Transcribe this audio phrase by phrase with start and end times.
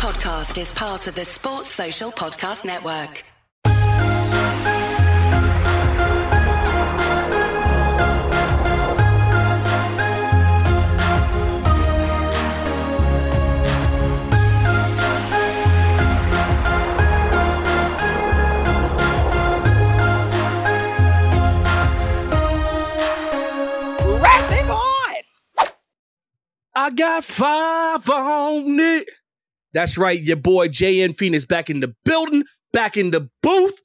[0.00, 3.22] podcast is part of the Sports Social Podcast Network.
[24.22, 25.42] Rapping eyes.
[26.74, 29.19] I got five on it.
[29.72, 33.80] That's right, your boy JN Phoenix back in the building, back in the booth.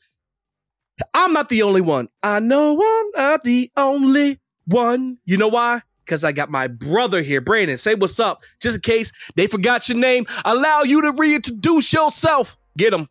[1.14, 2.08] I'm not the only one.
[2.24, 5.18] I know I'm not the only one.
[5.26, 5.82] You know why?
[6.06, 7.42] Because I got my brother here.
[7.42, 8.40] Brandon, say what's up.
[8.62, 12.58] Just in case they forgot your name, allow you to reintroduce yourself.
[12.78, 13.08] Get him.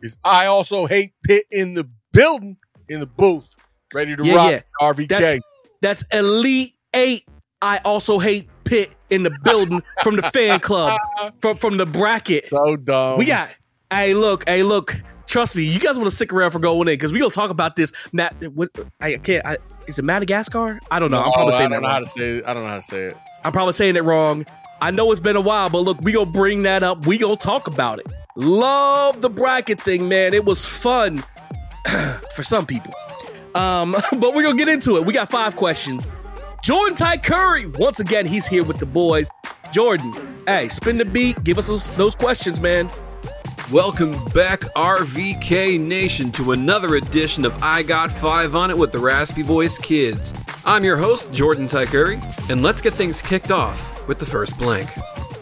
[0.00, 2.56] Is I also hate Pitt in the building,
[2.88, 3.54] in the booth,
[3.92, 4.60] ready to Yeah, rock yeah.
[4.80, 5.08] RVK.
[5.08, 5.38] That's
[5.82, 7.24] that's Elite Eight.
[7.60, 10.98] I also hate Pitt in the building from the fan club,
[11.40, 12.46] from from the bracket.
[12.46, 13.18] so dumb.
[13.18, 13.54] We got.
[13.90, 14.46] Hey, look.
[14.46, 14.94] Hey, look.
[15.26, 15.62] Trust me.
[15.62, 17.92] You guys want to stick around for going in because we gonna talk about this.
[18.12, 18.68] Matt, what,
[19.00, 19.46] I can't.
[19.46, 19.56] I,
[19.86, 20.78] is it Madagascar?
[20.90, 21.22] I don't know.
[21.22, 22.44] I'm probably saying I don't know how to say it.
[22.46, 23.16] I don't know how to say it.
[23.44, 24.44] I'm probably saying it wrong.
[24.80, 27.06] I know it's been a while, but look, we gonna bring that up.
[27.06, 28.06] We gonna talk about it.
[28.36, 30.34] Love the bracket thing, man.
[30.34, 31.24] It was fun
[32.34, 32.94] for some people.
[33.54, 35.04] Um, but we're gonna get into it.
[35.04, 36.06] We got five questions.
[36.62, 39.30] Jordan Ty Curry, once again, he's here with the boys.
[39.72, 40.12] Jordan,
[40.46, 41.42] hey, spin the beat.
[41.44, 42.90] Give us those, those questions, man.
[43.72, 48.98] Welcome back, RVK Nation, to another edition of I Got Five on It with the
[48.98, 50.34] Raspy Voice Kids.
[50.64, 54.90] I'm your host, Jordan Tykuri, and let's get things kicked off with the first blank.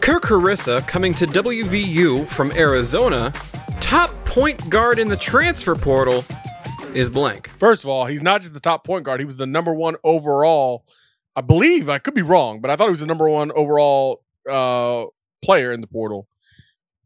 [0.01, 3.33] Kerr Kriisa coming to WVU from Arizona,
[3.79, 6.23] top point guard in the transfer portal,
[6.93, 7.49] is blank.
[7.59, 9.19] First of all, he's not just the top point guard.
[9.19, 10.85] He was the number one overall.
[11.37, 14.23] I believe I could be wrong, but I thought he was the number one overall
[14.49, 15.05] uh,
[15.45, 16.27] player in the portal.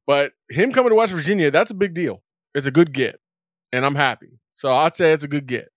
[0.07, 2.23] But him coming to West Virginia, that's a big deal.
[2.55, 3.19] It's a good get,
[3.73, 4.39] and I'm happy.
[4.53, 5.69] So I'd say it's a good get.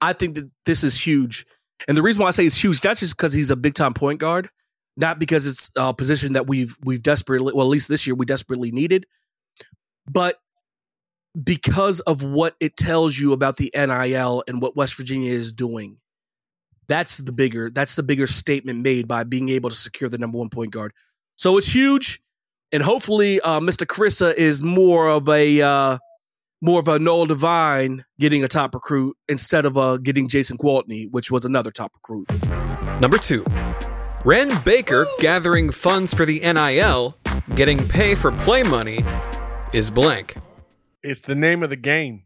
[0.00, 1.44] I think that this is huge.
[1.88, 3.92] And the reason why I say it's huge, that's just because he's a big time
[3.92, 4.48] point guard,
[4.96, 8.24] not because it's a position that we've we've desperately well, at least this year we
[8.24, 9.04] desperately needed,
[10.08, 10.36] but
[11.42, 15.98] because of what it tells you about the NIL and what West Virginia is doing.
[16.88, 20.38] That's the bigger that's the bigger statement made by being able to secure the number
[20.38, 20.92] one point guard.
[21.36, 22.20] So it's huge,
[22.72, 23.86] and hopefully, uh, Mr.
[23.86, 25.98] Kriisa is more of a uh,
[26.60, 31.08] more of a Noel Devine getting a top recruit instead of uh, getting Jason Gwaltney,
[31.10, 32.26] which was another top recruit.
[33.00, 33.44] Number two,
[34.24, 37.16] Wren Baker gathering funds for the NIL,
[37.54, 39.04] getting pay for play money,
[39.72, 40.36] is blank.
[41.02, 42.23] It's the name of the game.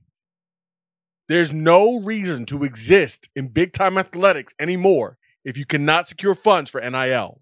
[1.29, 6.71] There's no reason to exist in big time athletics anymore if you cannot secure funds
[6.71, 7.39] for NIL.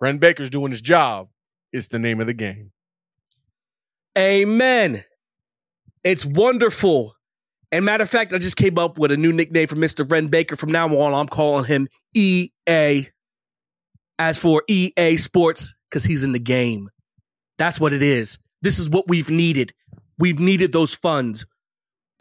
[0.00, 1.28] Wren Baker's doing his job.
[1.72, 2.72] It's the name of the game.
[4.18, 5.04] Amen.
[6.02, 7.16] It's wonderful.
[7.72, 10.08] And matter of fact, I just came up with a new nickname for Mr.
[10.08, 10.54] Wren Baker.
[10.54, 13.08] From now on, I'm calling him EA.
[14.16, 16.88] As for EA Sports, because he's in the game.
[17.58, 18.38] That's what it is.
[18.62, 19.72] This is what we've needed.
[20.18, 21.46] We've needed those funds.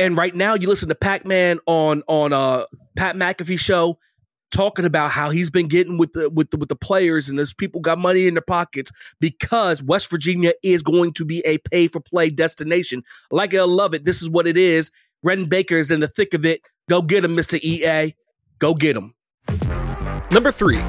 [0.03, 2.65] And right now, you listen to Pac Man on on uh
[2.97, 3.97] Pat McAfee show
[4.53, 7.53] talking about how he's been getting with the with the with the players and those
[7.53, 8.91] people got money in their pockets
[9.21, 13.01] because West Virginia is going to be a pay for play destination.
[13.31, 14.91] Like I love it, this is what it is.
[15.23, 16.59] Wren Baker is in the thick of it.
[16.89, 17.57] Go get him, Mr.
[17.63, 18.13] EA.
[18.59, 19.13] Go get him.
[20.33, 20.83] Number three,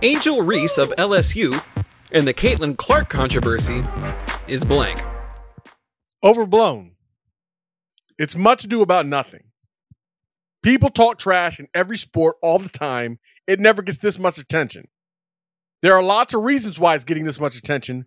[0.00, 1.62] Angel Reese of LSU
[2.12, 3.82] and the Caitlin Clark controversy
[4.46, 5.04] is blank.
[6.24, 6.92] Overblown.
[8.18, 9.44] It's much ado about nothing.
[10.62, 13.18] People talk trash in every sport all the time.
[13.46, 14.88] It never gets this much attention.
[15.82, 18.06] There are lots of reasons why it's getting this much attention,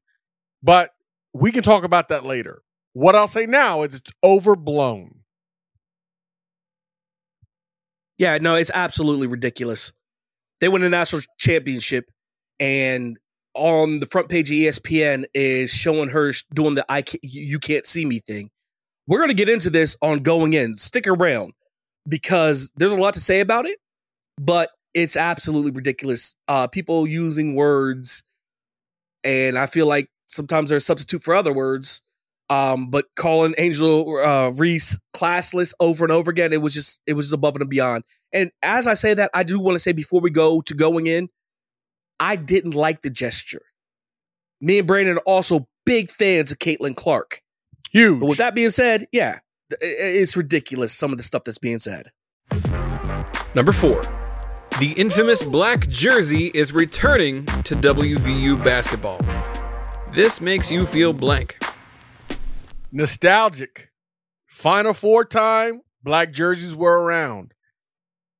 [0.61, 0.91] but
[1.33, 2.61] we can talk about that later.
[2.93, 5.21] What I'll say now is it's overblown.
[8.17, 9.93] Yeah, no, it's absolutely ridiculous.
[10.59, 12.11] They win a national championship,
[12.59, 13.17] and
[13.55, 17.85] on the front page of ESPN is showing her doing the "I can't, you can't
[17.85, 18.51] see me" thing.
[19.07, 20.77] We're gonna get into this on going in.
[20.77, 21.53] Stick around
[22.07, 23.79] because there's a lot to say about it,
[24.39, 26.35] but it's absolutely ridiculous.
[26.47, 28.23] Uh, people using words,
[29.23, 32.01] and I feel like sometimes they're a substitute for other words.
[32.49, 37.13] Um, but calling Angel uh, Reese classless over and over again, it was just it
[37.13, 38.03] was just above and beyond.
[38.33, 41.07] And as I say that, I do want to say before we go to going
[41.07, 41.29] in,
[42.19, 43.61] I didn't like the gesture.
[44.59, 47.41] Me and Brandon are also big fans of Caitlin Clark.
[47.91, 48.19] Huge.
[48.19, 49.39] But with that being said, yeah,
[49.81, 52.07] it's ridiculous some of the stuff that's being said.
[53.53, 54.01] Number four,
[54.79, 59.19] the infamous black jersey is returning to WVU basketball.
[60.13, 61.57] This makes you feel blank.
[62.91, 63.89] Nostalgic.
[64.47, 67.53] Final four time, black jerseys were around.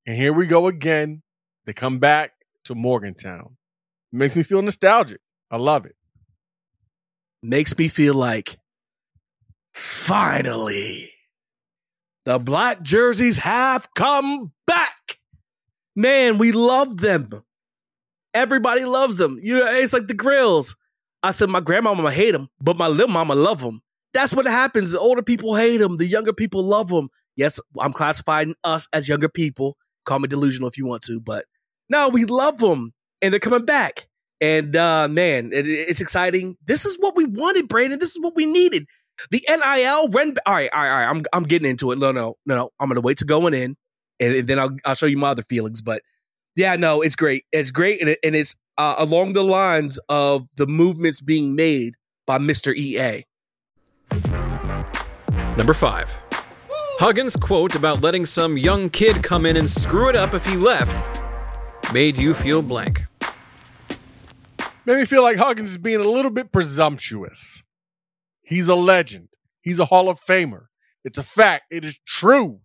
[0.06, 1.24] And here we go again.
[1.65, 2.31] They come back
[2.65, 3.57] to Morgantown.
[4.12, 5.19] makes me feel nostalgic.
[5.50, 5.95] I love it.
[7.44, 8.57] Makes me feel like
[9.73, 11.09] finally
[12.25, 15.18] the black jerseys have come back.
[15.95, 17.27] Man, we love them.
[18.33, 19.39] Everybody loves them.
[19.41, 20.75] You know, it's like the grills.
[21.23, 23.81] I said my grandmama hate them, but my little mama love them.
[24.13, 24.91] That's what happens.
[24.91, 25.97] The older people hate them.
[25.97, 27.09] The younger people love them.
[27.35, 29.77] Yes, I'm classifying us as younger people.
[30.06, 31.45] Call me delusional if you want to, but
[31.89, 34.07] no, we love them, and they're coming back.
[34.39, 36.57] And uh, man, it, it's exciting.
[36.65, 38.00] This is what we wanted, Brandon.
[38.00, 38.88] This is what we needed.
[39.29, 40.35] The NIL Wren.
[40.45, 41.09] All right, all right, all right.
[41.09, 42.00] I'm I'm getting into it.
[42.00, 42.69] No, no, no, no.
[42.79, 43.77] I'm gonna wait to going in,
[44.19, 45.81] and, and then I'll I'll show you my other feelings.
[45.81, 46.01] But
[46.56, 47.45] yeah, no, it's great.
[47.51, 51.95] It's great, and, it, and it's uh, along the lines of the movements being made
[52.25, 52.75] by Mr.
[52.75, 53.23] EA.
[55.57, 56.18] Number five.
[57.00, 60.56] Huggins' quote about letting some young kid come in and screw it up if he
[60.56, 61.21] left
[61.91, 63.06] made you feel blank.
[64.85, 67.63] Made me feel like Huggins is being a little bit presumptuous.
[68.51, 69.30] He's a legend.
[69.62, 70.65] He's a Hall of Famer.
[71.06, 71.68] It's a fact.
[71.71, 72.59] It is true.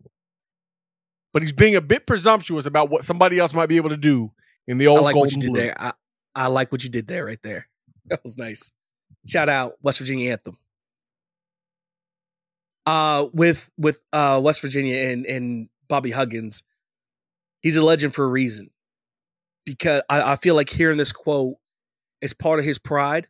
[1.32, 4.32] But he's being a bit presumptuous about what somebody else might be able to do
[4.66, 5.62] in the old I like golden what you did blue.
[5.62, 5.80] there.
[5.80, 5.92] I,
[6.34, 7.68] I like what you did there right there.
[8.08, 8.70] That was nice.
[9.28, 10.58] Shout out West Virginia anthem.
[12.84, 16.62] Uh with with uh West Virginia and and Bobby Huggins,
[17.62, 18.70] he's a legend for a reason.
[19.64, 21.56] Because I, I feel like hearing this quote
[22.20, 23.26] is part of his pride,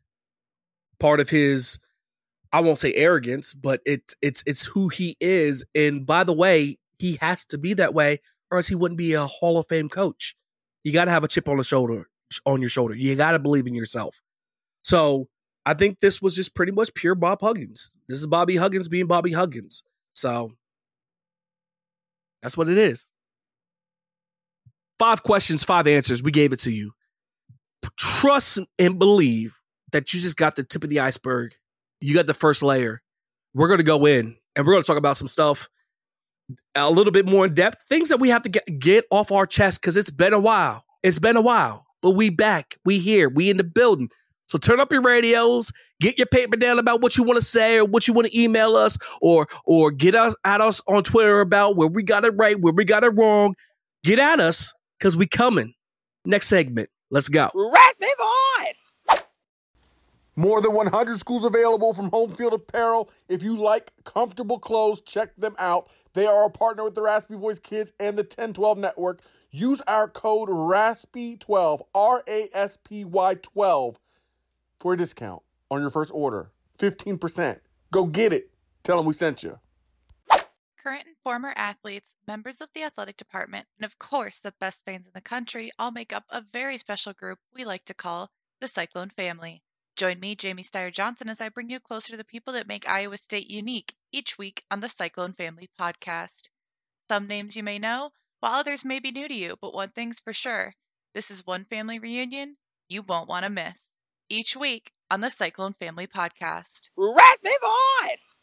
[1.00, 1.78] part of his
[2.52, 5.64] I won't say arrogance, but it's it's it's who he is.
[5.74, 8.18] And by the way, he has to be that way,
[8.50, 10.34] or else he wouldn't be a Hall of Fame coach.
[10.84, 12.08] You got to have a chip on the shoulder,
[12.44, 12.94] on your shoulder.
[12.94, 14.20] You got to believe in yourself.
[14.82, 15.28] So
[15.64, 17.94] I think this was just pretty much pure Bob Huggins.
[18.08, 19.82] This is Bobby Huggins being Bobby Huggins.
[20.14, 20.52] So
[22.40, 23.10] that's what it is.
[24.98, 26.22] Five questions, five answers.
[26.22, 26.92] We gave it to you.
[27.98, 29.58] Trust and believe
[29.92, 31.54] that you just got the tip of the iceberg.
[32.00, 33.02] You got the first layer.
[33.54, 35.68] We're going to go in and we're going to talk about some stuff
[36.74, 39.46] a little bit more in depth, things that we have to get, get off our
[39.46, 40.84] chest because it's been a while.
[41.02, 42.76] It's been a while, but we back.
[42.84, 43.28] We here.
[43.28, 44.10] We in the building.
[44.48, 47.78] So turn up your radios, get your paper down about what you want to say
[47.78, 51.40] or what you want to email us or or get us at us on Twitter
[51.40, 53.54] about where we got it right, where we got it wrong.
[54.04, 55.74] Get at us because we coming.
[56.24, 56.90] Next segment.
[57.10, 57.50] Let's go.
[57.54, 58.25] Raspy voice!
[60.38, 63.08] More than 100 schools available from Home Field Apparel.
[63.26, 65.88] If you like comfortable clothes, check them out.
[66.12, 69.22] They are a partner with the Raspy Voice Kids and the 1012 Network.
[69.50, 73.98] Use our code RASPY12, R A S P Y 12,
[74.78, 76.50] for a discount on your first order.
[76.78, 77.58] 15%.
[77.90, 78.50] Go get it.
[78.82, 79.58] Tell them we sent you.
[80.78, 85.06] Current and former athletes, members of the athletic department, and of course the best fans
[85.06, 88.30] in the country all make up a very special group we like to call
[88.60, 89.62] the Cyclone family.
[89.96, 92.86] Join me, Jamie Steyer Johnson, as I bring you closer to the people that make
[92.86, 96.50] Iowa State unique each week on the Cyclone Family podcast.
[97.08, 98.10] Some names you may know,
[98.40, 100.74] while others may be new to you, but one thing's for sure
[101.14, 102.58] this is one family reunion
[102.90, 103.88] you won't want to miss.
[104.28, 106.90] Each week on the Cyclone Family podcast.
[106.98, 108.36] Raspy voice!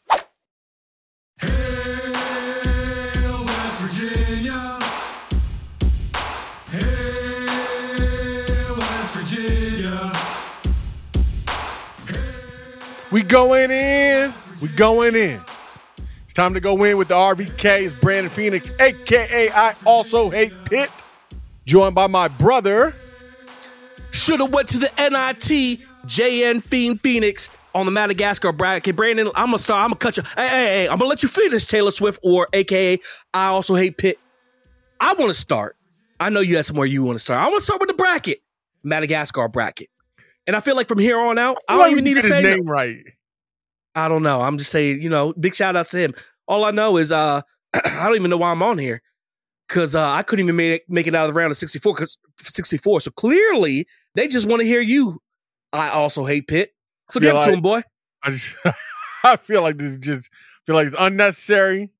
[13.14, 14.34] We going in.
[14.60, 15.40] We going in.
[16.24, 17.82] It's time to go in with the RVK.
[17.82, 20.90] It's Brandon Phoenix, aka I also hate Pitt.
[21.64, 22.92] Joined by my brother.
[24.10, 28.96] Should have went to the NIT JN Fiend Phoenix on the Madagascar bracket.
[28.96, 29.84] Brandon, I'm gonna start.
[29.84, 30.24] I'm gonna cut you.
[30.34, 32.98] Hey, hey, hey, I'm gonna let you finish Taylor Swift or AKA
[33.32, 34.18] I also hate Pitt.
[34.98, 35.76] I want to start.
[36.18, 37.40] I know you had somewhere you want to start.
[37.40, 38.42] I want to start with the bracket,
[38.82, 39.86] Madagascar bracket.
[40.46, 42.50] And I feel like from here on out, I don't even need to say no.
[42.50, 42.98] name right.
[43.94, 44.40] I don't know.
[44.40, 46.14] I'm just saying, you know, big shout out to him.
[46.46, 47.40] All I know is uh
[47.74, 49.02] I don't even know why I'm on here.
[49.68, 52.18] Cause uh, I couldn't even make, make it out of the round of 64 cause
[52.38, 53.00] 64.
[53.00, 55.20] So clearly they just want to hear you.
[55.72, 56.70] I also hate Pitt.
[57.08, 57.80] So give it to him, boy.
[58.22, 58.54] I just
[59.24, 60.30] I feel like this is just
[60.66, 61.90] feel like it's unnecessary.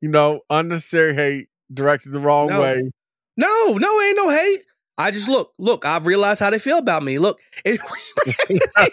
[0.00, 2.60] You know, unnecessary hate directed the wrong No.
[2.60, 2.90] way.
[3.36, 4.58] No, no, ain't no hate.
[4.96, 5.84] I just look, look.
[5.84, 7.18] I've realized how they feel about me.
[7.18, 7.80] Look, it,
[8.48, 8.86] you know,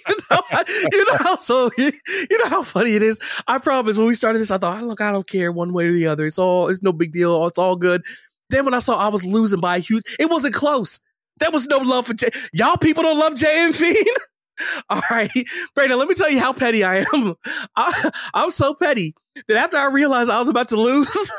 [0.92, 1.92] you know how so you,
[2.32, 3.20] know how funny it is.
[3.48, 3.98] I promise.
[3.98, 6.26] When we started this, I thought, look, I don't care one way or the other.
[6.26, 7.46] It's all, it's no big deal.
[7.46, 8.04] It's all good.
[8.50, 11.02] Then when I saw I was losing by a huge, it wasn't close.
[11.40, 12.30] There was no love for J.
[12.54, 13.98] Y'all people don't love Jay and Fiend.
[14.90, 15.32] All right,
[15.74, 17.36] Brandon, let me tell you how petty I am.
[17.76, 19.16] I, I'm so petty
[19.48, 21.32] that after I realized I was about to lose,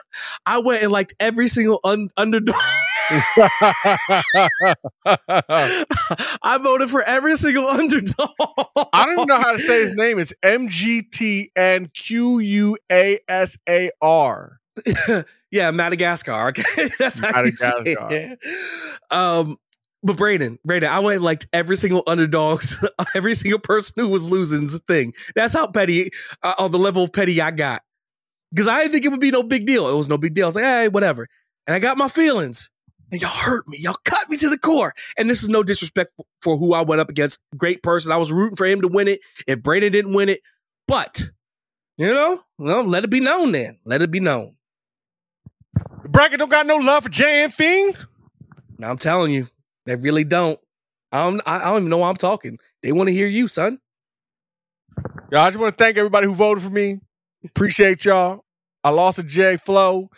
[0.47, 2.57] I went and liked every single un- underdog.
[6.42, 8.28] I voted for every single underdog.
[8.92, 10.18] I don't even know how to say his name.
[10.18, 14.61] It's M G T N Q U A S A R.
[15.50, 16.49] yeah, Madagascar.
[16.49, 16.62] Okay,
[16.99, 18.09] that's how you say Madagascar.
[18.11, 18.38] it.
[19.11, 19.56] Um,
[20.02, 24.28] but Brandon, Brandon, I went and liked every single underdogs, every single person who was
[24.30, 25.12] losing's thing.
[25.37, 26.11] That's how petty,
[26.42, 27.82] uh, on the level of petty I got.
[28.50, 29.88] Because I didn't think it would be no big deal.
[29.88, 30.47] It was no big deal.
[30.47, 31.28] I was like, hey, whatever.
[31.66, 32.71] And I got my feelings.
[33.12, 33.76] And y'all hurt me.
[33.78, 34.95] Y'all cut me to the core.
[35.19, 37.40] And this is no disrespect for, for who I went up against.
[37.57, 38.11] Great person.
[38.11, 39.21] I was rooting for him to win it.
[39.47, 40.40] If Brandon didn't win it,
[40.88, 41.31] but
[41.99, 43.78] you know, well, let it be known then.
[43.85, 44.57] Let it be known.
[46.09, 47.95] Bracket don't got no love for Jan Thing.
[48.78, 49.47] Now I'm telling you,
[49.87, 50.59] they really don't.
[51.12, 51.42] I don't.
[51.47, 52.59] I don't even know why I'm talking.
[52.83, 53.78] They want to hear you, son.
[55.31, 57.00] Yo, I just want to thank everybody who voted for me.
[57.45, 58.45] Appreciate y'all.
[58.83, 60.11] I lost to J Flow,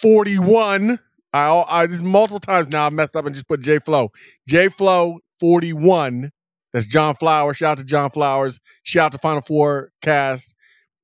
[0.00, 0.98] 41.
[1.38, 4.10] I, I this multiple times now I messed up and just put J Flow.
[4.46, 6.30] J Flow 41.
[6.72, 7.56] That's John Flowers.
[7.56, 8.60] Shout out to John Flowers.
[8.82, 10.54] Shout out to Final Four cast.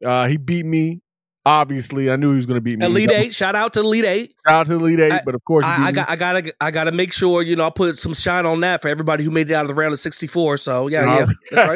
[0.04, 1.00] Uh, he beat me.
[1.46, 2.86] Obviously, I knew he was going to beat me.
[2.86, 3.34] Elite Eight.
[3.34, 4.34] Shout out to Elite Eight.
[4.46, 6.08] Shout out to Elite Eight, I- but of course, I, I got.
[6.08, 6.52] I gotta.
[6.58, 7.42] I gotta make sure.
[7.42, 9.68] You know, I put some shine on that for everybody who made it out of
[9.68, 10.56] the round of 64.
[10.56, 11.68] So yeah, yeah, that's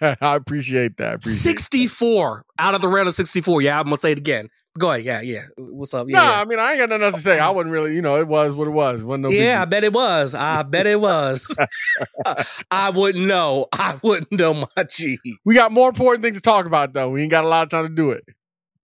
[0.00, 0.16] right.
[0.22, 1.22] I appreciate that.
[1.22, 3.60] 64 out of the round of 64.
[3.62, 4.48] Yeah, I'm gonna say it again.
[4.78, 5.04] Go ahead.
[5.04, 5.42] Yeah, yeah.
[5.58, 6.06] What's up?
[6.08, 6.40] Yeah, Nah, yeah.
[6.40, 7.38] I mean, I ain't got nothing else to say.
[7.40, 9.04] I wasn't really, you know, it was what it was.
[9.04, 10.34] Wasn't no big Yeah, I bet it was.
[10.34, 11.56] I bet it was.
[12.70, 13.66] I wouldn't know.
[13.72, 15.18] I wouldn't know, my G.
[15.44, 17.10] We got more important things to talk about, though.
[17.10, 18.24] We ain't got a lot of time to do it.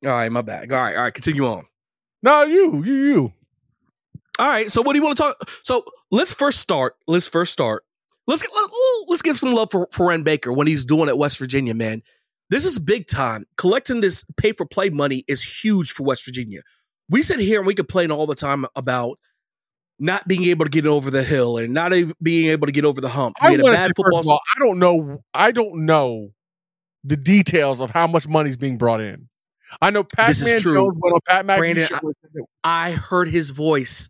[0.04, 0.72] All right, my bad.
[0.72, 1.14] All right, all right.
[1.14, 1.64] Continue on.
[2.22, 3.32] No, you, you, you.
[4.38, 4.70] All right.
[4.70, 5.50] So what do you want to talk?
[5.62, 6.96] So let's first start.
[7.06, 7.84] Let's first start.
[8.26, 8.70] Let's get, let,
[9.08, 12.02] let's give some love for for Wren Baker when he's doing at West Virginia, man.
[12.50, 13.44] This is big time.
[13.56, 16.60] Collecting this pay for play money is huge for West Virginia.
[17.08, 19.18] We sit here and we complain all the time about
[19.98, 22.84] not being able to get over the hill and not even being able to get
[22.84, 23.36] over the hump.
[23.40, 24.20] I had a want to say first football.
[24.20, 25.18] of all, I don't know.
[25.32, 26.28] I don't know
[27.04, 29.28] the details of how much money's being brought in.
[29.80, 30.74] I know Pat This is true.
[30.74, 34.08] Jones went on Pat McAfee Brandon, I- and said that- I heard his voice.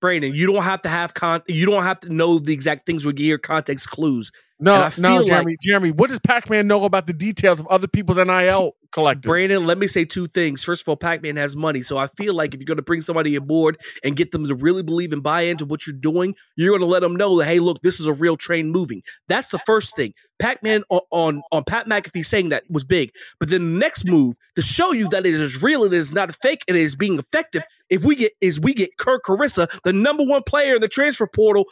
[0.00, 1.42] Brandon, you don't have to have con.
[1.48, 4.30] You don't have to know the exact things we hear context clues.
[4.64, 5.90] No, no, feel like- Jeremy, Jeremy.
[5.92, 9.28] What does Pac Man know about the details of other people's NIL collectors?
[9.28, 10.64] Brandon, let me say two things.
[10.64, 11.82] First of all, Pac Man has money.
[11.82, 14.54] So I feel like if you're going to bring somebody aboard and get them to
[14.56, 17.44] really believe and buy into what you're doing, you're going to let them know that,
[17.46, 19.02] hey, look, this is a real train moving.
[19.28, 20.12] That's the first thing.
[20.38, 23.10] Pac Man on, on, on Pat McAfee saying that was big.
[23.38, 26.12] But then the next move to show you that it is real, and it is
[26.12, 29.68] not fake, and it is being effective, if we get is we get Kerr Kriisa,
[29.84, 31.66] the number one player in the transfer portal,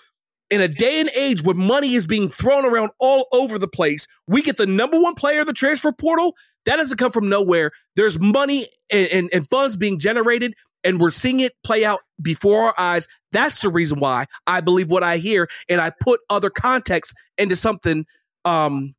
[0.52, 4.06] in a day and age where money is being thrown around all over the place,
[4.28, 6.37] we get the number one player in the transfer portal.
[6.66, 7.71] That doesn't come from nowhere.
[7.97, 10.52] There's money and, and, and funds being generated,
[10.85, 13.09] and we're seeing it play out before our eyes.
[13.32, 17.56] That's the reason why I believe what I hear, and I put other context into
[17.56, 18.04] something
[18.44, 18.94] um,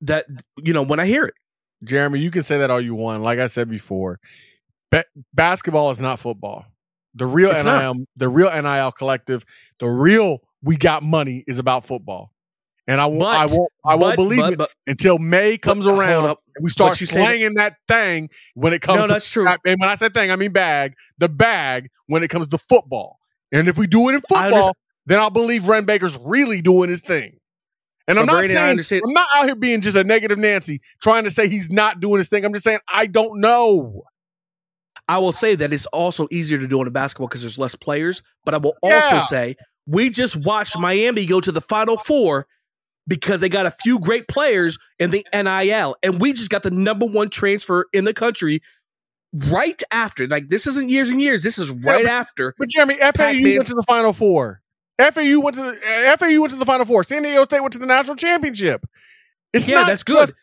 [0.00, 0.26] that
[0.62, 1.34] you know when I hear it.
[1.82, 3.24] Jeremy, you can say that all you want.
[3.24, 4.20] Like I said before,
[4.92, 6.66] ba- basketball is not football.
[7.16, 7.96] The real It's NIL, not.
[8.16, 9.44] the real NIL collective,
[9.80, 12.30] the real we got money is about football.
[12.86, 15.86] And I won't, But- I won't, I won't but- believe but- it until May comes
[15.86, 18.98] around and we start say that- slanging that, thing when it comes.
[18.98, 19.46] No, to, that's true.
[19.46, 20.94] And when I say thing, I mean bag.
[21.18, 23.18] The bag when it comes to football.
[23.52, 24.74] And if we do it in football,
[25.06, 27.38] then I'll believe Wren Baker's really doing his thing.
[28.06, 31.24] And I'm But not saying I'm not out here being just a negative Nancy trying
[31.24, 32.44] to say he's not doing his thing.
[32.44, 34.02] I'm just saying I don't know.
[35.08, 37.74] I will say that it's also easier to do in a basketball because there's less
[37.74, 38.22] players.
[38.44, 39.20] But I will also Yeah.
[39.22, 39.54] say
[39.86, 42.46] we just watched Miami go to the Final Four
[43.06, 46.70] because they got a few great players in the NIL, and we just got the
[46.70, 48.60] number one transfer in the country
[49.50, 50.26] right after.
[50.26, 51.42] Like this isn't years and years.
[51.42, 52.54] This is right after.
[52.58, 54.60] But Jeremy, FAU Pac-Man's- went to the Final Four.
[54.98, 57.02] FAU went to the uh, FAU went to the Final Four.
[57.04, 58.86] San Diego State went to the national championship.
[59.52, 60.28] It's Yeah, not that's good.
[60.28, 60.34] just-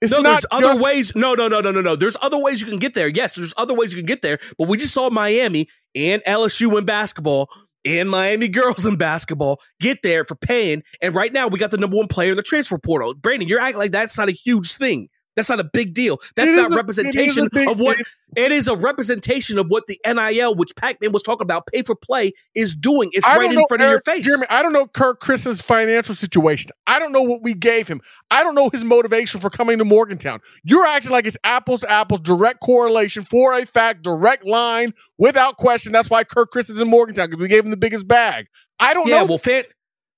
[0.00, 1.16] it's no, not there's other just- ways.
[1.16, 1.96] No, no, no, no, no, no.
[1.96, 3.08] There's other ways you can get there.
[3.08, 4.38] Yes, there's other ways you can get there.
[4.58, 7.48] But we just saw Miami and LSU in basketball
[7.84, 10.82] and Miami girls in basketball get there for paying.
[11.00, 13.14] And right now we got the number one player in the transfer portal.
[13.14, 15.08] Brandon, you're acting like that's not a huge thing.
[15.36, 16.18] That's not a big deal.
[16.36, 19.66] That's not a- representation it is a of what it- it is a representation of
[19.68, 23.10] what the NIL, which Pac-Man was talking about, pay for play, is doing.
[23.12, 24.24] It's right in front of your face.
[24.24, 26.72] Jeremy, I don't know Kirk Chris's financial situation.
[26.86, 28.00] I don't know what we gave him.
[28.30, 30.40] I don't know his motivation for coming to Morgantown.
[30.64, 35.56] You're acting like it's apples to apples, direct correlation for a fact, direct line, without
[35.56, 35.92] question.
[35.92, 38.46] That's why Kirk Chris is in Morgantown because we gave him the biggest bag.
[38.80, 39.26] I don't yeah, know.
[39.26, 39.62] well, fan,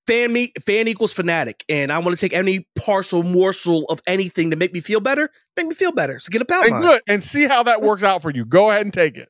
[0.07, 4.49] fan me fan equals fanatic, and I want to take any partial morsel of anything
[4.51, 5.29] to make me feel better.
[5.55, 6.17] Make me feel better.
[6.19, 6.81] So get a pound and mine.
[6.81, 8.45] good and see how that works out for you.
[8.45, 9.29] Go ahead and take it.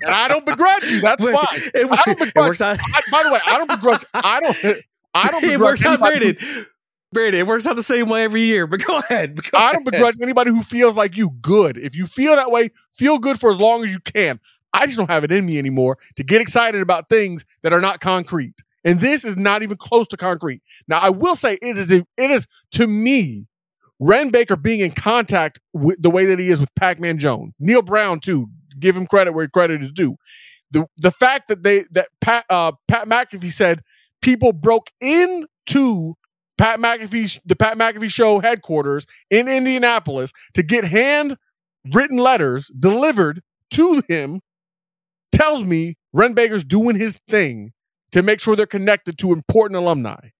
[0.00, 1.00] and I don't begrudge you.
[1.00, 1.58] That's Wait, fine.
[1.74, 2.48] It, I don't it begrudge.
[2.48, 2.78] works out.
[2.80, 4.04] I, by the way, I don't begrudge.
[4.14, 4.56] I don't.
[5.14, 5.44] I don't.
[5.44, 6.66] it Begrudge works out, anybody who- Brandon.
[7.12, 8.66] Brandon, it works out the same way every year.
[8.66, 9.36] But go ahead.
[9.36, 9.92] Go I don't ahead.
[9.92, 11.76] begrudge anybody who feels like you good.
[11.76, 14.40] If you feel that way, feel good for as long as you can.
[14.74, 17.80] I just don't have it in me anymore to get excited about things that are
[17.80, 18.56] not concrete.
[18.84, 20.60] And this is not even close to concrete.
[20.88, 23.46] Now, I will say it is it is to me,
[23.98, 27.82] Wren Baker being in contact with the way that he is with Pac-Man Jones, Neal
[27.82, 28.48] Brown too.
[28.78, 30.16] Give him credit where credit is due.
[30.70, 33.82] The the fact that they that Pat uh, Pat McAfee said
[34.20, 36.16] people broke into
[36.58, 41.36] Pat McAfee, the Pat McAfee show headquarters in Indianapolis to get hand
[41.92, 43.40] written letters delivered
[43.70, 44.40] to him
[45.44, 47.72] tells me Wren Baker's doing his thing
[48.12, 50.30] to make sure they're connected to important alumni.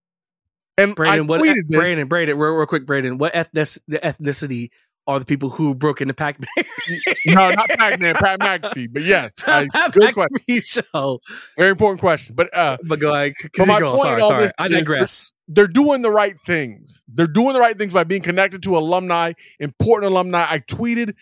[0.78, 1.78] And Brandon, I what tweeted this.
[1.78, 4.68] Brandon, Brandon, real, real quick, Brandon, what ethnic, the ethnicity
[5.06, 6.48] are the people who broke into Pac-Man?
[7.26, 10.82] no, not Pac-Man, Pat McAfee, but yes, I- good question.
[10.84, 11.20] Show.
[11.58, 12.34] Very important question.
[12.34, 13.34] But uh, But go ahead.
[13.56, 14.50] But my Sorry, sorry.
[14.58, 15.32] I digress.
[15.46, 17.02] they're doing the right things.
[17.06, 20.46] They're doing the right things by being connected to alumni, important alumni.
[20.48, 21.14] I tweeted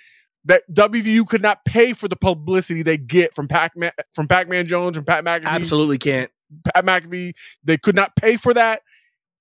[0.45, 4.97] that WVU could not pay for the publicity they get from Pac-Man, from Pac-Man Jones,
[4.97, 5.47] from Pat McAfee.
[5.47, 6.31] Absolutely can't.
[6.65, 7.33] Pat McAfee.
[7.65, 8.83] They could not pay for that.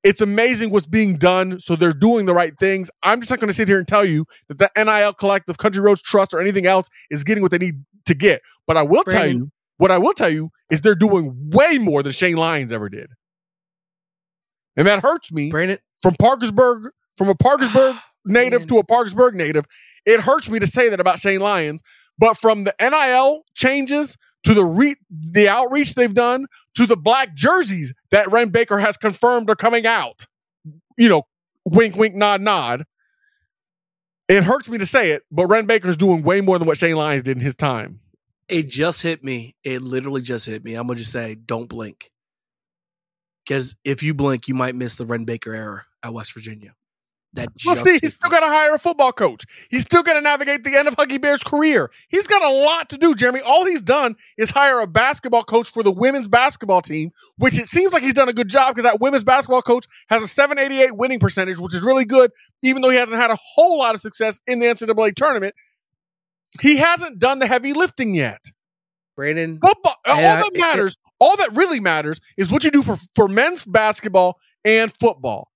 [0.03, 1.59] It's amazing what's being done.
[1.59, 2.89] So they're doing the right things.
[3.03, 5.81] I'm just not going to sit here and tell you that the NIL Collective, Country
[5.81, 8.41] Roads Trust, or anything else is getting what they need to get.
[8.67, 12.03] But I will tell you, what I will tell you is they're doing way more
[12.03, 13.09] than Shane Lyons ever did.
[14.77, 18.67] And that hurts me Brandon, from Parkersburg, from a Parkersburg native Man.
[18.69, 19.65] to a Parkersburg native.
[20.05, 21.81] It hurts me to say that about Shane Lyons,
[22.17, 27.35] but from the NIL changes to the re- the outreach they've done to the black
[27.35, 30.25] jerseys that Wren Baker has confirmed are coming out.
[30.97, 31.23] You know,
[31.65, 32.85] wink, wink, nod, nod.
[34.27, 36.95] It hurts me to say it, but Wren Baker's doing way more than what Shane
[36.95, 37.99] Lyons did in his time.
[38.47, 39.55] it just hit me.
[39.63, 40.75] It literally just hit me.
[40.75, 42.11] I'm going to just say, don't blink.
[43.45, 46.73] Because if you blink, you might miss the Wren Baker era at West Virginia.
[47.33, 49.45] That Well, see, he's still got to hire a football coach.
[49.69, 51.89] He's still got to navigate the end of Huggy Bear's career.
[52.09, 53.39] He's got a lot to do, Jeremy.
[53.39, 57.67] All he's done is hire a basketball coach for the women's basketball team, which it
[57.67, 60.97] seems like he's done a good job because that women's basketball coach has a 788
[60.97, 64.01] winning percentage, which is really good, even though he hasn't had a whole lot of
[64.01, 65.55] success in the NCAA tournament.
[66.59, 68.41] He hasn't done the heavy lifting yet.
[69.15, 72.97] Brandon, Football, all that it- matters, all that really matters is what you do for,
[73.15, 75.50] for men's basketball and football.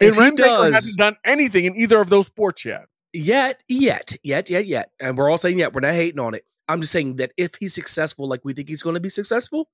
[0.00, 2.86] And If he Wren Baker does- hasn't done anything in either of those sports yet.
[3.12, 6.44] yet, yet, yet, yet, yet, and we're all saying yet, we're not hating on it.
[6.68, 9.68] I'm just saying that if he's successful, like we think he's going to be successful,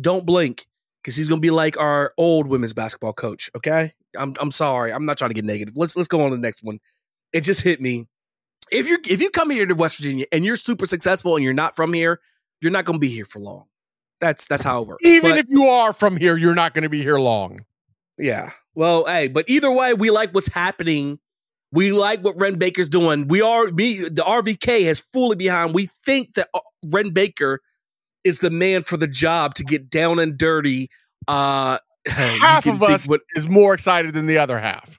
[0.00, 0.66] don't blink
[1.02, 3.50] because he's going to be like our old women's basketball coach.
[3.56, 5.76] Okay, I'm I'm sorry, I'm not trying to get negative.
[5.76, 6.80] Let's let's go on to the next one.
[7.32, 8.08] It just hit me.
[8.72, 11.52] If you if you come here to West Virginia and you're super successful and you're
[11.52, 12.20] not from here,
[12.60, 13.66] you're not going to be here for long.
[14.20, 15.02] That's that's how it works.
[15.06, 17.66] Even But- if you are from here, you're not going to be here long.
[18.18, 18.50] Yeah.
[18.74, 21.18] Well, hey, but either way, we like what's happening.
[21.72, 23.28] We like what Wren Baker's doing.
[23.28, 23.96] We are me.
[24.00, 25.74] The RVK has fully behind.
[25.74, 27.60] We think that uh, Wren Baker
[28.24, 30.88] is the man for the job to get down and dirty.
[31.28, 34.98] Uh, Half of us what- is more excited than the other half.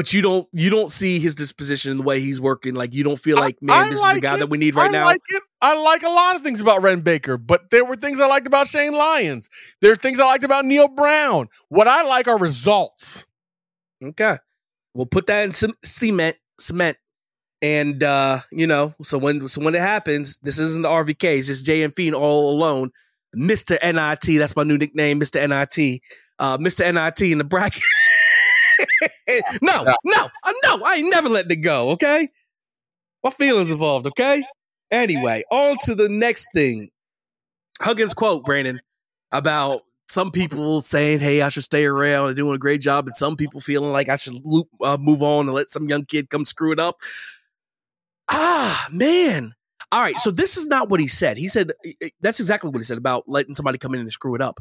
[0.00, 0.48] But you don't.
[0.54, 2.72] You don't see his disposition and the way he's working.
[2.72, 4.38] Like you don't feel like, man, I this is the guy it.
[4.38, 5.04] that we need right I now.
[5.04, 5.20] like.
[5.60, 8.46] I like a lot of things about Wren Baker, but there were things I liked
[8.46, 9.50] about Shane Lyons.
[9.82, 11.50] There are things I liked about Neal Brown.
[11.68, 13.26] What I like are results.
[14.02, 14.38] Okay.
[14.94, 16.96] We'll put that in some cement, cement.
[17.60, 21.48] And uh, you know, so when so when it happens, this isn't the RVK, it's
[21.48, 22.90] just Jay and Fiend all alone.
[23.36, 23.76] Mr.
[23.82, 25.46] NIT, that's my new nickname, Mr.
[25.46, 26.00] NIT.
[26.38, 26.90] Uh, Mr.
[26.90, 27.82] NIT in the bracket.
[29.62, 32.28] no, no, uh, no, I ain't never letting it go, okay?
[33.22, 34.42] My feelings involved, okay?
[34.90, 36.90] Anyway, on to the next thing.
[37.80, 38.80] Huggins quote, Brandon,
[39.32, 43.16] about some people saying, "Hey, I should stay around and doing a great job," and
[43.16, 46.28] some people feeling like I should loop, uh, move on and let some young kid
[46.28, 46.96] come screw it up.
[48.30, 49.54] Ah, man.
[49.92, 51.36] All right, so this is not what he said.
[51.36, 51.72] He said
[52.20, 54.60] that's exactly what he said about letting somebody come in and screw it up.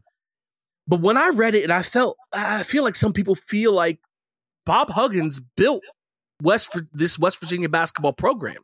[0.88, 4.00] But when I read it, and I felt, I feel like some people feel like
[4.70, 5.82] Bob Huggins built
[6.44, 8.62] West this West Virginia basketball program.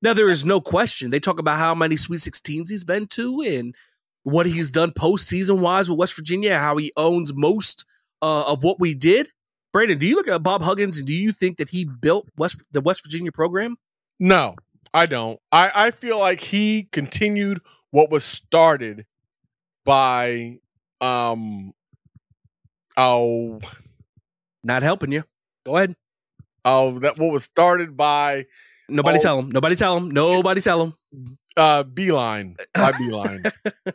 [0.00, 1.10] Now there is no question.
[1.10, 3.74] They talk about how many Sweet 16s he's been to and
[4.22, 7.84] what he's done postseason wise with West Virginia, how he owns most
[8.22, 9.28] uh, of what we did.
[9.72, 12.64] Brandon, do you look at Bob Huggins and do you think that he built West
[12.70, 13.74] the West Virginia program?
[14.20, 14.54] No,
[14.94, 15.40] I don't.
[15.50, 17.58] I, I feel like he continued
[17.90, 19.06] what was started
[19.84, 20.60] by
[21.00, 21.72] um
[22.96, 23.58] oh
[24.66, 25.22] Not helping you.
[25.64, 25.94] Go ahead.
[26.64, 28.46] oh that what was started by
[28.88, 29.22] Nobody Oh.
[29.22, 29.50] tell him.
[29.50, 30.10] Nobody tell him.
[30.10, 30.94] Nobody tell him.
[31.56, 33.50] uh Beilein by Beilein.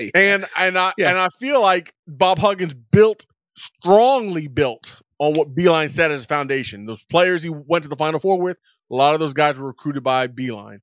[0.00, 0.10] Okay.
[0.14, 1.10] And and I Yeah.
[1.10, 6.26] and I feel like Bob Huggins built strongly built on what Beilein set as a
[6.28, 6.86] foundation.
[6.86, 8.58] Those players he went to the Final Four with,
[8.90, 10.78] a lot of those guys were recruited by Beilein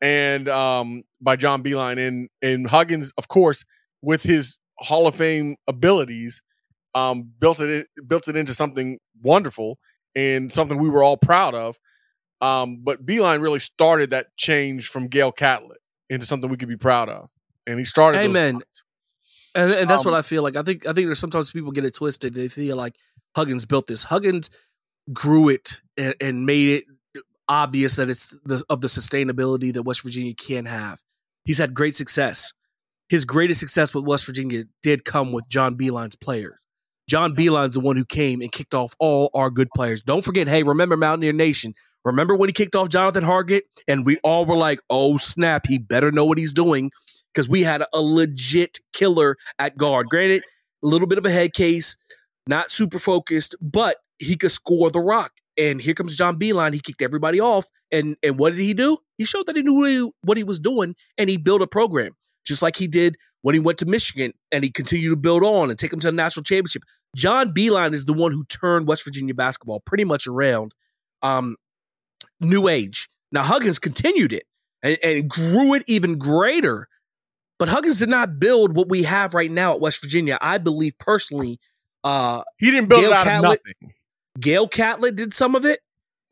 [0.00, 1.98] and um, by John Beilein.
[1.98, 3.64] And and Huggins, of course,
[4.02, 6.42] with his Hall of Fame abilities,
[6.94, 9.78] um, built it built it into something wonderful
[10.14, 11.76] and something we were all proud of.
[12.40, 15.78] Um, but Beilein really started that change from Gale Catlett
[16.10, 17.30] into something we could be proud of.
[17.66, 18.18] And he started.
[18.18, 18.60] Amen.
[19.54, 20.56] And, and that's Um, what I feel like.
[20.56, 22.34] I think I think there's sometimes people get it twisted.
[22.34, 22.96] They feel like
[23.34, 24.04] Huggins built this.
[24.04, 24.50] Huggins
[25.12, 26.84] grew it and, and made it
[27.48, 31.02] obvious that it's the, of the sustainability that West Virginia can have.
[31.44, 32.52] He's had great success.
[33.08, 36.58] His greatest success with West Virginia did come with John Beilein's players.
[37.08, 40.02] John Beilein's the one who came and kicked off all our good players.
[40.02, 41.74] Don't forget, hey, remember Mountaineer Nation.
[42.04, 45.78] Remember when he kicked off Jonathan Hargett and we all were like, oh snap, he
[45.78, 46.90] better know what he's doing
[47.32, 50.08] because we had a legit killer at guard.
[50.08, 50.42] Granted,
[50.82, 51.96] a little bit of a head case,
[52.46, 55.32] not super focused, but he could score the rock.
[55.56, 56.74] And here comes John Beilein.
[56.74, 57.66] He kicked everybody off.
[57.90, 58.98] And and what did he do?
[59.16, 61.66] He showed that he knew what he, what he was doing and he built a
[61.66, 62.12] program,
[62.44, 65.70] just like he did when he went to Michigan and he continued to build on
[65.70, 66.82] and take them to the national championship.
[67.16, 70.74] John Beilein is the one who turned West Virginia basketball pretty much around.
[71.22, 71.56] Um,
[72.40, 73.08] new age.
[73.32, 74.44] Now Huggins continued it
[74.82, 76.88] and, and grew it even greater.
[77.58, 80.36] But Huggins did not build what we have right now at West Virginia.
[80.40, 81.58] I believe personally,
[82.02, 83.94] uh, He didn't build Gale it out Catlett- of nothing.
[84.40, 85.78] Gale Catlett did some of it,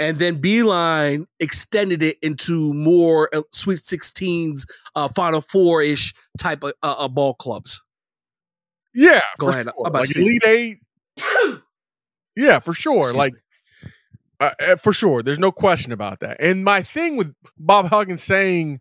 [0.02, 6.64] and then Beilein extended it into more uh, Sweet 16s, uh, Final Four ish type
[6.64, 7.80] of uh, uh, ball clubs.
[8.94, 9.66] Yeah, Go ahead.
[9.66, 9.86] sure.
[9.86, 10.78] About Like Elite Eight.
[12.34, 12.98] Yeah, for sure.
[13.00, 13.34] Excuse like
[14.40, 15.22] uh, uh, for sure.
[15.22, 16.38] There's no question about that.
[16.40, 18.80] And my thing with Bob Huggins saying,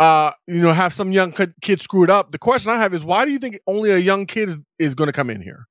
[0.00, 2.32] uh, you know, have some young kid, kid screw it up.
[2.32, 4.94] The question I have is, why do you think only a young kid is, is
[4.94, 5.66] going to come in here?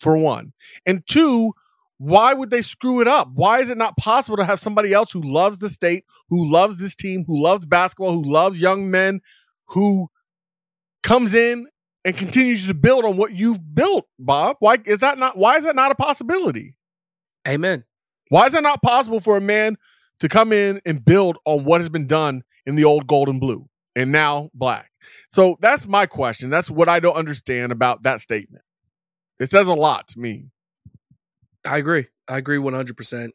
[0.00, 0.52] For one,
[0.84, 1.52] and two,
[1.98, 3.30] why would they screw it up?
[3.34, 6.76] Why is it not possible to have somebody else who loves the state, who loves
[6.76, 9.20] this team, who loves basketball, who loves young men,
[9.66, 10.08] who
[11.02, 11.66] comes in
[12.04, 14.56] and continues to build on what you've built, Bob?
[14.58, 15.38] Why is that not?
[15.38, 16.74] Why is that not a possibility?
[17.46, 17.84] Amen.
[18.28, 19.76] Why is it not possible for a man
[20.20, 23.40] to come in and build on what has been done in the old gold and
[23.40, 24.90] blue and now black?
[25.30, 26.50] So that's my question.
[26.50, 28.64] That's what I don't understand about that statement.
[29.38, 30.46] It says a lot to me.
[31.64, 32.06] I agree.
[32.28, 33.30] I agree 100%.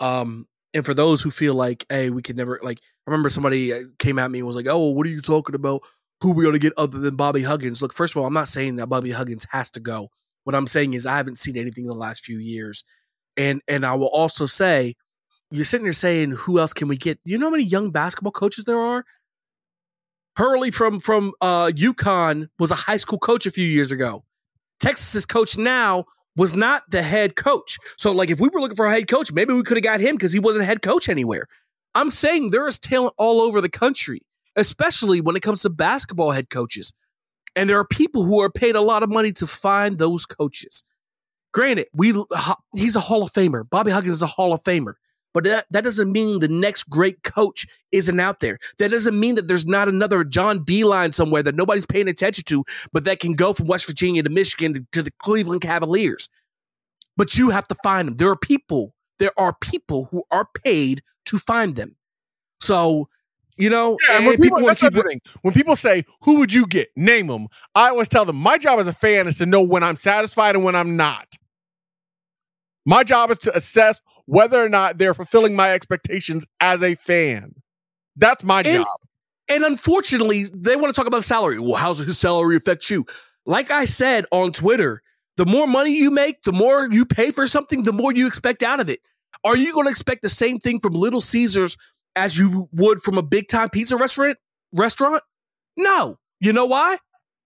[0.00, 3.72] Um, and for those who feel like, hey, we could never, like, I remember somebody
[3.72, 5.80] uh, came at me and was like, oh, what are you talking about?
[6.20, 7.80] Who we going to get other than Bobby Huggins?
[7.82, 10.08] Look, first of all, I'm not saying that Bobby Huggins has to go.
[10.44, 12.84] What I'm saying is I haven't seen anything in the last few years.
[13.36, 14.94] And and I will also say,
[15.50, 17.18] you're sitting there saying, who else can we get?
[17.24, 19.04] Do you know how many young basketball coaches there are?
[20.36, 24.24] Hurley from from uh UConn was a high school coach a few years ago.
[24.80, 26.04] Texas's coach now
[26.36, 27.78] was not the head coach.
[27.96, 30.00] So, like, if we were looking for a head coach, maybe we could have got
[30.00, 31.46] him because he wasn't a head coach anywhere.
[31.94, 34.22] I'm saying there is talent all over the country,
[34.56, 36.92] especially when it comes to basketball head coaches.
[37.56, 40.82] And there are people who are paid a lot of money to find those coaches.
[41.52, 42.12] Granted, we
[42.74, 43.68] he's a Hall of Famer.
[43.68, 44.94] Bobby Huggins is a Hall of Famer.
[45.34, 48.58] But that, that doesn't mean the next great coach isn't out there.
[48.78, 52.64] That doesn't mean that there's not another John Beilein somewhere that nobody's paying attention to,
[52.92, 56.28] but that can go from West Virginia to Michigan to, to the Cleveland Cavaliers.
[57.16, 58.16] But you have to find them.
[58.16, 61.96] There are people, there are people who are paid to find them.
[62.60, 63.08] So,
[63.56, 65.20] you know, Yeah, and when people, wanna that's thing.
[65.42, 67.48] When people say, "Who would you get?" Name them.
[67.74, 70.56] I always tell them, my job as a fan is to know when I'm satisfied
[70.56, 71.36] and when I'm not.
[72.84, 77.54] My job is to assess whether or not they're fulfilling my expectations as a fan.
[78.16, 78.86] That's my And- job.
[79.48, 81.58] And unfortunately, they want to talk about salary.
[81.58, 83.04] Well, how's his salary affect you?
[83.44, 85.02] Like I said on Twitter,
[85.36, 88.62] the more money you make, the more you pay for something, the more you expect
[88.62, 89.00] out of it.
[89.44, 91.76] Are you going to expect the same thing from Little Caesars
[92.16, 94.38] as you would from a big time pizza restaurant?
[94.72, 95.22] Restaurant?
[95.76, 96.16] No.
[96.40, 96.96] You know why?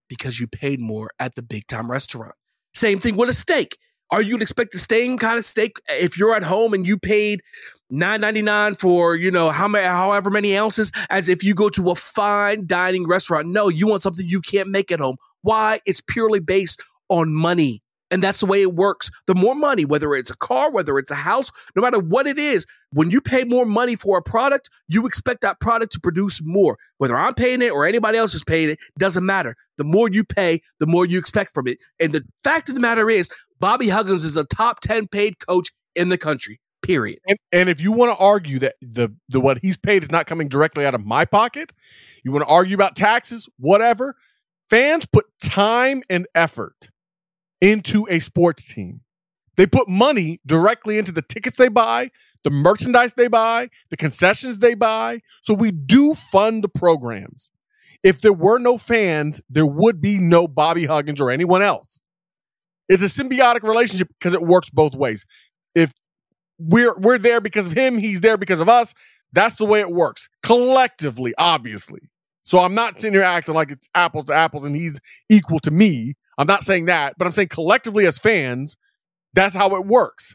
[0.09, 2.35] Because you paid more at the big time restaurant.
[2.75, 3.77] Same thing with a steak.
[4.11, 7.43] Are you expect the same kind of steak if you're at home and you paid
[7.91, 11.69] nine ninety nine for you know how many however many ounces as if you go
[11.71, 13.49] to a fine dining restaurant?
[13.49, 15.17] No, you want something you can't make at home.
[15.43, 15.81] Why?
[15.87, 17.83] It's purely based on money.
[18.11, 19.11] And that's the way it works.
[19.27, 22.39] The more money, whether it's a car, whether it's a house, no matter what it
[22.39, 26.41] is, when you pay more money for a product, you expect that product to produce
[26.43, 26.79] more.
[26.97, 29.55] Whether I'm paying it or anybody else is paying it, doesn't matter.
[29.77, 31.79] The more you pay, the more you expect from it.
[32.01, 35.71] And the fact of the matter is, Bobby Huggins is a top 10 paid coach
[35.95, 36.61] in the country.
[36.81, 37.19] Period.
[37.29, 40.27] And, and if you want to argue that the, the what he's paid is not
[40.27, 41.73] coming directly out of my pocket,
[42.25, 44.15] you want to argue about taxes, whatever.
[44.71, 46.89] Fans put time and effort
[47.61, 49.01] into a sports team.
[49.57, 52.11] They put money directly into the tickets they buy,
[52.45, 55.21] the merchandise they buy, the concessions they buy.
[55.43, 57.51] So we do fund the programs.
[58.05, 62.01] If there were no fans, there would be no Bobby Huggins or anyone else.
[62.89, 65.27] It's a symbiotic relationship because it works both ways.
[65.75, 65.93] If
[66.59, 68.95] we're we're there because of him, he's there because of us.
[69.33, 70.29] That's the way it works.
[70.43, 72.01] Collectively, obviously.
[72.43, 75.71] So I'm not sitting here acting like it's apples to apples and he's equal to
[75.71, 76.15] me.
[76.39, 78.77] I'm not saying that, but I'm saying collectively as fans,
[79.35, 80.35] that's how it works.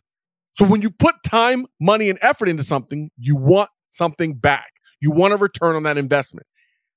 [0.52, 4.72] So when you put time, money, and effort into something, you want something back.
[5.02, 6.46] You want a return on that investment.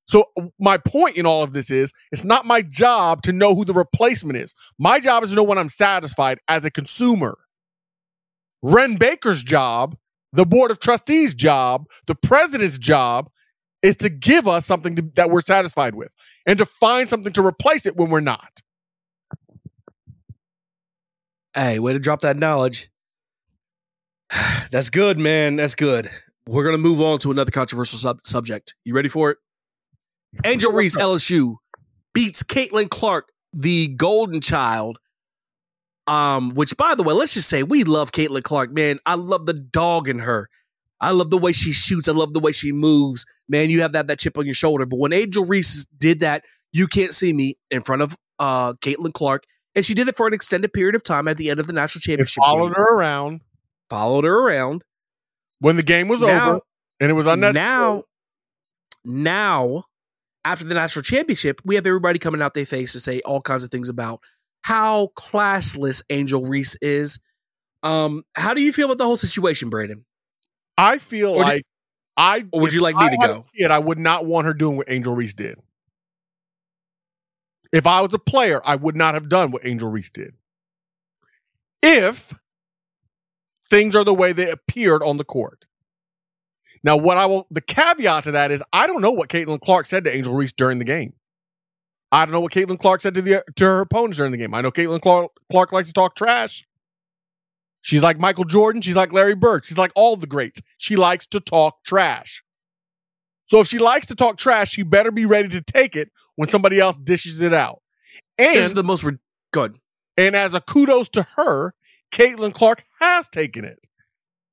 [0.08, 0.26] So
[0.60, 3.72] my point in all of this is it's not my job to know who the
[3.72, 4.54] replacement is.
[4.78, 7.36] My job is to know when I'm satisfied as a consumer.
[8.62, 9.96] Wren Baker's job,
[10.32, 13.30] the board of trustees' job, the president's job
[13.82, 16.10] is to give us something to, that we're satisfied with
[16.46, 18.60] and to find something to replace it when we're not.
[21.56, 22.90] Hey, way to drop that knowledge.
[24.70, 25.56] That's good, man.
[25.56, 26.06] That's good.
[26.46, 28.74] We're going to move on to another controversial sub- subject.
[28.84, 29.38] You ready for it?
[30.44, 31.56] Angel Reese, LSU,
[32.12, 34.98] beats Caitlin Clark, the golden child.
[36.06, 38.98] Um, which by the way, let's just say we love Caitlin Clark, man.
[39.06, 40.50] I love the dog in her.
[41.00, 42.06] I love the way she shoots.
[42.06, 43.24] I love the way she moves.
[43.48, 44.84] Man, you have that that chip on your shoulder.
[44.84, 49.14] But when Angel Reese did that, you can't see me in front of uh Caitlin
[49.14, 49.44] Clark
[49.76, 51.72] and she did it for an extended period of time at the end of the
[51.72, 52.42] national It championship.
[52.42, 52.82] followed game.
[52.82, 53.40] her around
[53.88, 54.82] Followed her around.
[55.60, 56.60] when the game was Now- over
[56.98, 57.64] and it was unnecessary.
[57.68, 58.02] Now,
[59.04, 59.84] now,
[60.44, 63.62] after the national championship, we have everybody coming out their face to say all kinds
[63.64, 64.20] of things about
[64.62, 67.20] how classless Angel Reese is.
[67.82, 70.04] Um, how do you feel about the whole situation, Brandon?
[70.76, 71.62] I feel Or like
[72.16, 73.46] I or would you like me I to go?
[73.56, 75.58] Kid, I would not want her doing what Angel Reese did.
[77.76, 80.32] If I was a player, I would not have done what Angel Reese did.
[81.82, 82.32] If
[83.68, 85.66] things are the way they appeared on the court.
[86.82, 89.84] Now, what I will the caveat to that is I don't know what Caitlin Clark
[89.84, 91.12] said to Angel Reese during the game.
[92.10, 94.54] I don't know what Caitlin Clark said to the to her opponents during the game.
[94.54, 96.66] I know Caitlin Clark, Clark likes to talk trash.
[97.82, 98.80] She's like Michael Jordan.
[98.80, 99.66] She's like Larry Bird.
[99.66, 100.62] She's like all the greats.
[100.78, 102.42] She likes to talk trash.
[103.46, 106.48] So if she likes to talk trash, she better be ready to take it when
[106.48, 107.80] somebody else dishes it out.
[108.38, 109.18] And this is the most re-
[109.52, 109.78] good.
[110.16, 111.74] and as a kudos to her,
[112.12, 113.78] Caitlin Clark has taken it.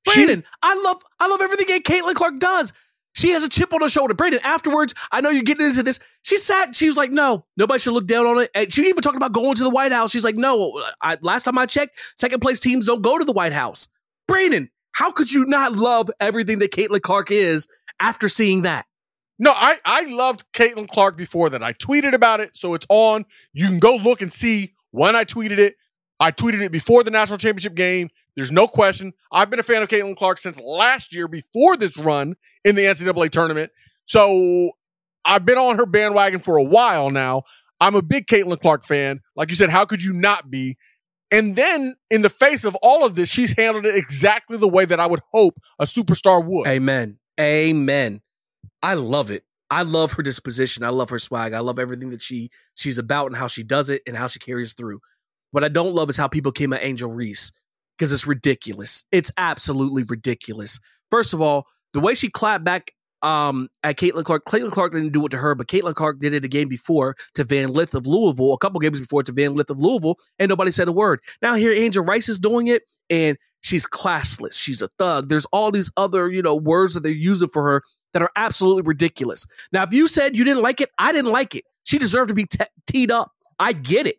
[0.08, 2.74] She's- Brandon, I love I love everything that Caitlin Clark does.
[3.16, 4.16] She has a chip on her shoulder.
[4.16, 6.00] Brandon, afterwards, I know you're getting into this.
[6.24, 8.50] She sat, she was like, no, nobody should look down on it.
[8.56, 10.10] And she even talked about going to the White House.
[10.12, 13.32] She's like, no, I, last time I checked, second place teams don't go to the
[13.32, 13.88] White House.
[14.28, 17.68] Brandon, how could you not love everything that Caitlin Clark is
[18.00, 18.86] after seeing that?
[19.40, 21.64] No, I, I loved Caitlin Clark before that.
[21.64, 23.26] I tweeted about it, so it's on.
[23.54, 25.76] You can go look and see when I tweeted it.
[26.20, 28.10] I tweeted it before the national championship game.
[28.36, 29.14] There's no question.
[29.32, 32.84] I've been a fan of Caitlin Clark since last year before this run in the
[32.84, 33.72] NCAA tournament.
[34.06, 34.72] So
[35.26, 37.44] I've been on her bandwagon for a while now.
[37.80, 39.22] I'm a big Caitlin Clark fan.
[39.36, 40.78] Like you said, how could you not be?
[41.32, 44.86] And then in the face of all of this, she's handled it exactly the way
[44.86, 46.68] that I would hope a superstar would.
[46.68, 47.18] Amen.
[47.40, 48.22] Amen.
[48.82, 49.44] I love it.
[49.70, 50.84] I love her disposition.
[50.84, 51.54] I love her swag.
[51.54, 54.40] I love everything that she she's about and how she does it and how she
[54.40, 55.00] carries through.
[55.52, 57.52] What I don't love is how people came at Angel Reese
[57.98, 59.06] because it's ridiculous.
[59.12, 60.80] It's absolutely ridiculous.
[61.10, 62.92] First of all, the way she clapped back
[63.24, 66.34] um, at Caitlin Clark, Caitlin Clark didn't do it to her, but Caitlin Clark did
[66.34, 69.56] it a game before to Van Lith of Louisville, a couple games before to Van
[69.56, 71.22] Lith of Louisville, and nobody said a word.
[71.42, 74.62] Now here Angel Reese is doing it, and she's classless.
[74.62, 75.30] She's a thug.
[75.30, 77.82] There's all these other, you know, words that they're using for her
[78.14, 79.46] that are absolutely ridiculous.
[79.72, 81.64] Now, if you said you didn't like it, I didn't like it.
[81.84, 83.32] She deserved to be te- teed up.
[83.60, 84.18] I get it.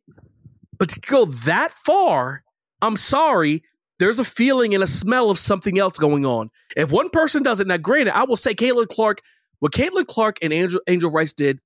[0.78, 2.42] But to go that far,
[2.82, 3.62] I'm sorry.
[4.00, 6.50] There's a feeling and a smell of something else going on.
[6.76, 9.20] If one person does it, now granted, I will say Caitlin Clark,
[9.60, 11.60] what Caitlin Clark and Angel, Angel Reese did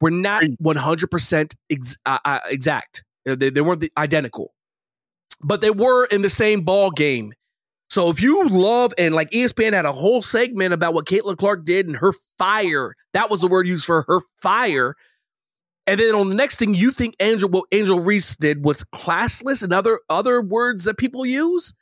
[0.00, 3.04] were not 100% ex- uh, uh, exact.
[3.24, 4.52] They, they weren't the, identical,
[5.42, 7.32] but they were in the same ball game.
[7.88, 11.64] So if you love and like ESPN had a whole segment about what Caitlin Clark
[11.64, 14.94] did and her fire, that was the word used for her fire.
[15.86, 19.64] And then on the next thing, you think Angel what Angel Reese did was classless
[19.64, 21.74] and other other words that people use.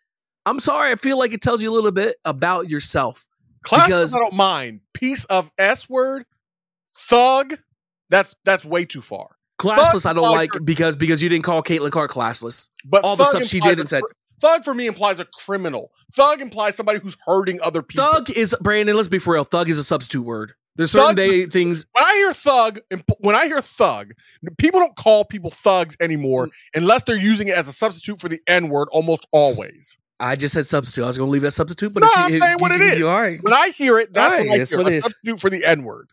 [0.47, 3.27] I'm sorry, I feel like it tells you a little bit about yourself.
[3.65, 4.81] Classless, Because- I don't mind.
[4.95, 6.25] Piece of S word,
[6.97, 7.59] thug.
[8.09, 9.37] That's that's way too far.
[9.61, 12.69] Classless, I don't Thug- like because because you didn't call Caitlin Clark classless.
[12.85, 14.03] But All the stuff she did and said.
[14.41, 15.91] Thug for me implies a criminal.
[16.15, 18.05] Thug implies somebody who's hurting other people.
[18.07, 18.95] Thug is Brandon.
[18.95, 19.43] Let's be for real.
[19.43, 20.53] Thug is a substitute word.
[20.77, 21.87] There's certain Thug- day things.
[21.91, 22.79] When I hear thug,
[23.19, 24.13] when I hear thug,
[24.59, 26.51] people don't call people thugs anymore Mm.
[26.77, 29.99] unless they're using it as a substitute for the N word almost always.
[30.21, 31.03] I just said substitute.
[31.03, 32.63] I was going to leave it as substitute, but No, if you, I'm saying you-
[32.63, 32.99] what it you- is.
[33.01, 33.43] you- all right.
[33.43, 34.79] When I hear it, that's right, what I hear.
[34.79, 35.03] what a it is.
[35.03, 36.11] substitute for the N word.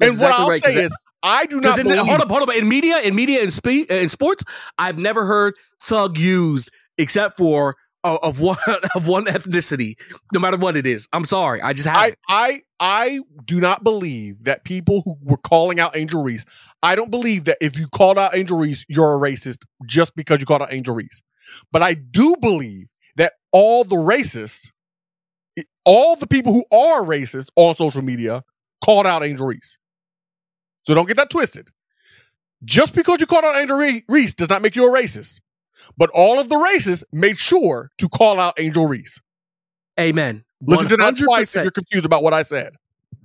[0.00, 2.06] And what exactly I'll right, say is, I do not in, believe.
[2.06, 2.54] hold up, hold up.
[2.54, 4.44] In media, in media, in, spe- in sports,
[4.78, 8.56] I've never heard thug used except for uh, of one
[8.94, 9.94] of one ethnicity,
[10.32, 11.08] no matter what it is.
[11.12, 12.16] I'm sorry, I just haven't.
[12.28, 16.44] I I do not believe that people who were calling out Angel Reese.
[16.82, 20.40] I don't believe that if you called out Angel Reese, you're a racist just because
[20.40, 21.22] you called out Angel Reese.
[21.72, 24.70] But I do believe that all the racists,
[25.84, 28.44] all the people who are racist on social media,
[28.84, 29.78] called out Angel Reese.
[30.86, 31.68] So don't get that twisted.
[32.64, 33.76] Just because you called out Angel
[34.08, 35.40] Reese does not make you a racist.
[35.96, 39.20] But all of the racists made sure to call out Angel Reese.
[40.00, 40.44] Amen.
[40.60, 42.74] Listen to that twice if you're confused about what I said.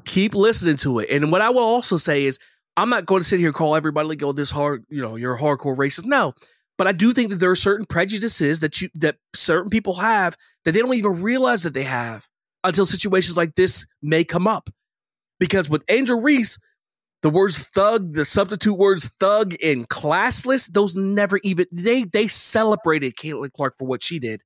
[0.05, 1.09] keep listening to it.
[1.09, 2.39] And what I will also say is,
[2.77, 5.15] I'm not going to sit here and call everybody like, "Oh, this hard, you know,
[5.15, 6.33] you're a hardcore racist." No,
[6.77, 10.35] but I do think that there are certain prejudices that you that certain people have
[10.65, 12.27] that they don't even realize that they have
[12.63, 14.69] until situations like this may come up.
[15.39, 16.59] Because with Angel Reese,
[17.21, 23.15] the words thug, the substitute words thug and classless, those never even they they celebrated
[23.15, 24.41] Caitlin Clark for what she did.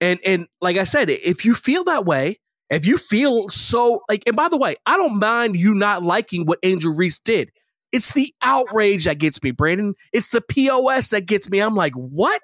[0.00, 2.38] And and like I said, if you feel that way,
[2.70, 6.44] if you feel so like, and by the way, I don't mind you not liking
[6.44, 7.50] what Angel Reese did.
[7.92, 9.94] It's the outrage that gets me, Brandon.
[10.12, 11.60] It's the POS that gets me.
[11.60, 12.42] I'm like, what?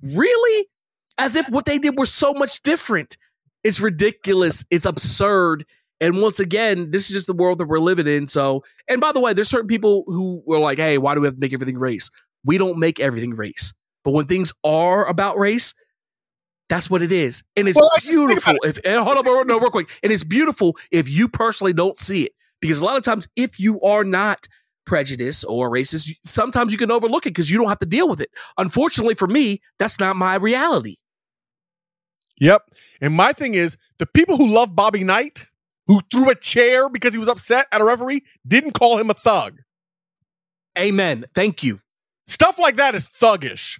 [0.00, 0.68] Really?
[1.18, 3.16] As if what they did was so much different.
[3.64, 4.64] It's ridiculous.
[4.70, 5.66] It's absurd.
[6.00, 8.26] And once again, this is just the world that we're living in.
[8.26, 11.26] So, and by the way, there's certain people who were like, hey, why do we
[11.26, 12.10] have to make everything race?
[12.44, 13.72] We don't make everything race.
[14.04, 15.74] But when things are about race,
[16.68, 17.44] that's what it is.
[17.56, 18.56] And it's Well, like, just think beautiful.
[18.62, 19.88] about If and hold on, no, real quick.
[20.02, 22.32] And it's beautiful if you personally don't see it.
[22.60, 24.46] Because a lot of times, if you are not
[24.84, 28.20] prejudiced or racist, sometimes you can overlook it because you don't have to deal with
[28.20, 28.30] it.
[28.58, 30.96] Unfortunately for me, that's not my reality.
[32.38, 32.62] Yep.
[33.00, 35.46] And my thing is the people who love Bobby Knight,
[35.86, 39.14] who threw a chair because he was upset at a referee, didn't call him a
[39.14, 39.60] thug.
[40.78, 41.24] Amen.
[41.34, 41.80] Thank you.
[42.26, 43.78] Stuff like that is thuggish.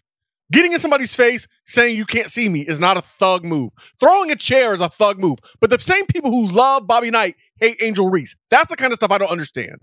[0.52, 3.72] Getting in somebody's face saying you can't see me is not a thug move.
[3.98, 5.38] Throwing a chair is a thug move.
[5.60, 8.36] But the same people who love Bobby Knight hate Angel Reese.
[8.50, 9.82] That's the kind of stuff I don't understand.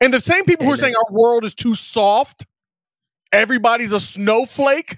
[0.00, 2.46] And the same people who are saying our world is too soft,
[3.30, 4.96] everybody's a snowflake,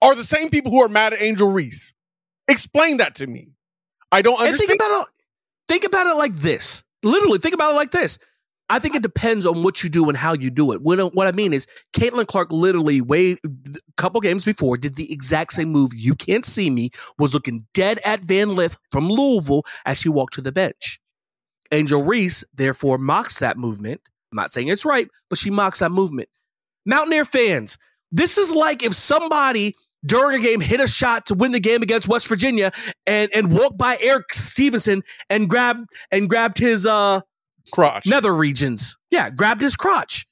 [0.00, 1.92] are the same people who are mad at Angel Reese.
[2.48, 3.48] Explain that to me.
[4.10, 4.68] I don't And understand.
[4.80, 5.08] think about.
[5.68, 6.82] Think about it like this.
[7.02, 8.18] Literally, think about it like this.
[8.70, 10.80] I think it depends on what you do and how you do it.
[10.80, 13.38] What, what I mean is, Caitlin Clark literally, way a
[13.98, 15.90] couple games before, did the exact same move.
[15.94, 16.90] You can't see me.
[17.18, 21.00] Was looking dead at Van Lith from Louisville as she walked to the bench.
[21.70, 24.00] Angel Reese therefore mocks that movement.
[24.30, 26.28] I'm not saying it's right, but she mocks that movement.
[26.86, 27.76] Mountaineer fans,
[28.10, 31.82] this is like if somebody during a game hit a shot to win the game
[31.82, 32.72] against West Virginia
[33.06, 37.20] and and walked by Eric Stevenson and grabbed and grabbed his uh
[37.72, 38.06] crotch.
[38.06, 38.96] nether regions.
[39.10, 40.26] Yeah, grabbed his crotch.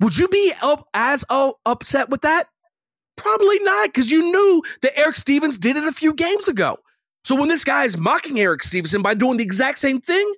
[0.00, 2.46] Would you be up as uh, upset with that?
[3.16, 6.76] Probably not, because you knew that Eric Stevens did it a few games ago.
[7.24, 10.32] So when this guy is mocking Eric Stevenson by doing the exact same thing,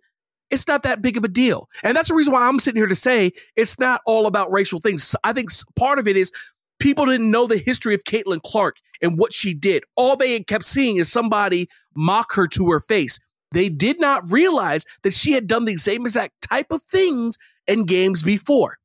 [0.50, 1.66] it's not that big of a deal.
[1.84, 4.80] And that's the reason why I'm sitting here to say it's not all about racial
[4.80, 5.14] things.
[5.22, 6.32] I think part of it is
[6.80, 9.84] people didn't know the history of Caitlin Clark and what she did.
[9.96, 13.18] All they had kept seeing is somebody mock her to her face.
[13.52, 17.84] They did not realize that she had done the same exact type of things in
[17.84, 18.78] games before.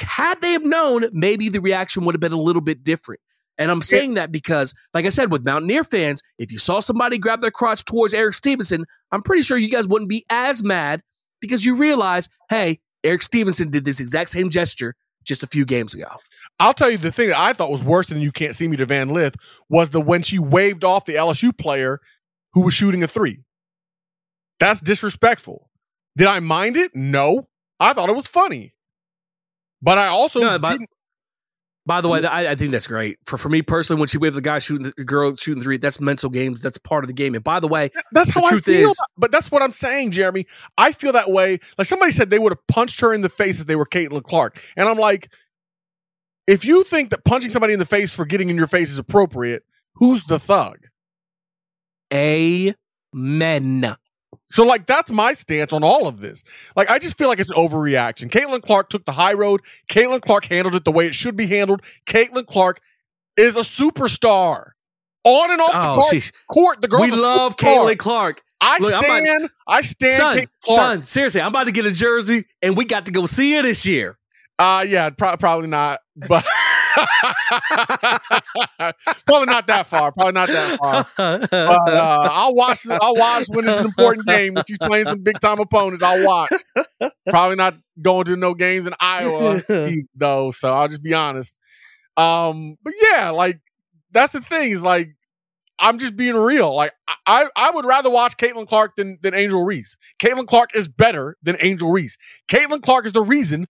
[0.00, 3.20] Had they have known, maybe the reaction would have been a little bit different.
[3.58, 7.18] And I'm saying that because, like I said, with Mountaineer fans, if you saw somebody
[7.18, 11.02] grab their crotch towards Eric Stevenson, I'm pretty sure you guys wouldn't be as mad
[11.40, 14.94] because you realize, hey, Eric Stevenson did this exact same gesture
[15.28, 16.08] just a few games ago.
[16.58, 18.76] I'll tell you the thing that I thought was worse than you can't see me
[18.78, 19.36] to Van Lith
[19.68, 22.00] was the when she waved off the LSU player
[22.54, 23.40] who was shooting a three.
[24.58, 25.70] That's disrespectful.
[26.16, 26.96] Did I mind it?
[26.96, 27.48] No.
[27.78, 28.74] I thought it was funny.
[29.80, 30.90] But I also No, but- didn't
[31.88, 33.16] By the way, I, I think that's great.
[33.24, 36.00] For for me personally, when she waved the guy shooting the girl shooting three, that's
[36.02, 36.60] mental games.
[36.60, 37.34] That's part of the game.
[37.34, 38.90] And by the way, That's The how I truth feel.
[38.90, 40.46] is- but that's what I'm saying, Jeremy.
[40.76, 41.58] I feel that way.
[41.78, 44.22] Like somebody said they would have punched her in the face if they were Caitlin
[44.22, 44.62] Clark.
[44.76, 45.30] And I'm like,
[46.46, 48.98] if you think that punching somebody in the face for getting in your face is
[48.98, 49.64] appropriate,
[49.94, 50.86] who's the thug?
[52.14, 53.96] amen.
[54.48, 56.42] So, like, that's my stance on all of this.
[56.74, 58.30] Like, I just feel like it's an overreaction.
[58.30, 59.60] Caitlin Clark took the high road.
[59.90, 61.82] Caitlin Clark handled it the way it should be handled.
[62.06, 62.80] Caitlin Clark
[63.36, 64.70] is a superstar.
[65.24, 67.00] On and off the Oh, court, she's court the girl.
[67.02, 68.40] we love Caitlin Clark.
[68.60, 69.50] I Look, stand.
[69.68, 70.14] I stand.
[70.16, 70.80] Son, Caitlin Clark.
[70.80, 73.62] son, seriously, I'm about to get a jersey, and we got to go see her
[73.62, 74.16] this year.
[74.58, 76.44] Uh yeah, pro- probably not, but
[79.26, 80.12] probably not that far.
[80.12, 81.06] Probably not that far.
[81.16, 82.86] But uh, I'll watch.
[82.90, 84.54] I'll watch when it's an important game.
[84.54, 86.50] When she's playing some big time opponents, I'll watch.
[87.28, 89.60] Probably not going to no games in Iowa
[90.14, 90.50] though.
[90.50, 91.56] So I'll just be honest.
[92.16, 93.60] Um, but yeah, like
[94.10, 95.10] that's the thing is like
[95.78, 96.74] I'm just being real.
[96.74, 96.92] Like
[97.26, 99.96] I, I would rather watch Caitlin Clark than than Angel Reese.
[100.20, 102.16] Caitlin Clark is better than Angel Reese.
[102.48, 103.66] Caitlin Clark is the reason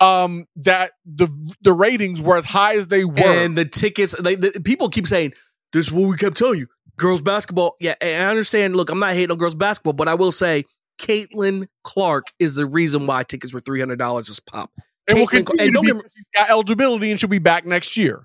[0.00, 1.28] um that the
[1.62, 3.18] the ratings were as high as they were.
[3.18, 5.32] and the tickets, they, the, people keep saying,
[5.72, 8.74] "This is what we kept telling you." Girls basketball, yeah, and I understand.
[8.76, 10.64] Look, I'm not hating on girls basketball, but I will say,
[11.00, 14.70] Caitlin Clark is the reason why tickets were three hundred dollars just pop.
[15.08, 17.38] and will Caitlin Clark- continue and to be, get she's got eligibility and she'll be
[17.38, 18.24] back next year.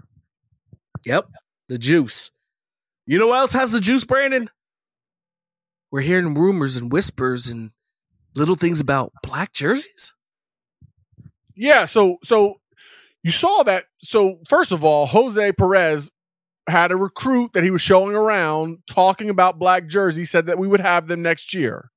[1.05, 1.27] Yep,
[1.69, 2.31] the juice.
[3.05, 4.49] You know what else has the juice, Brandon?
[5.91, 7.71] We're hearing rumors and whispers and
[8.35, 10.13] little things about black jerseys.
[11.55, 12.59] Yeah, so so
[13.23, 13.85] you saw that.
[13.99, 16.11] So first of all, Jose Perez
[16.67, 20.67] had a recruit that he was showing around talking about black jersey, said that we
[20.67, 21.89] would have them next year.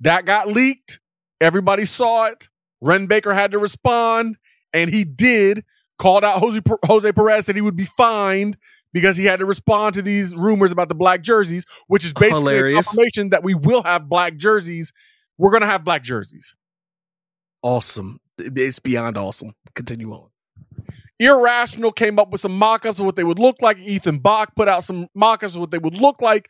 [0.00, 1.00] That got leaked.
[1.40, 2.48] Everybody saw it.
[2.80, 4.36] Wren Baker had to respond,
[4.72, 5.64] and he did.
[5.98, 8.56] Called out Jose, Jose Perez that he would be fined
[8.94, 12.54] because he had to respond to these rumors about the black jerseys, which is basically
[12.54, 12.86] Hilarious.
[12.86, 14.94] confirmation that we will have black jerseys.
[15.36, 16.54] We're gonna have black jerseys.
[17.62, 18.18] Awesome.
[18.40, 19.52] It's beyond awesome.
[19.74, 20.28] Continue on.
[21.18, 23.78] Irrational came up with some mock-ups of what they would look like.
[23.78, 26.48] Ethan Bach put out some mock-ups of what they would look like.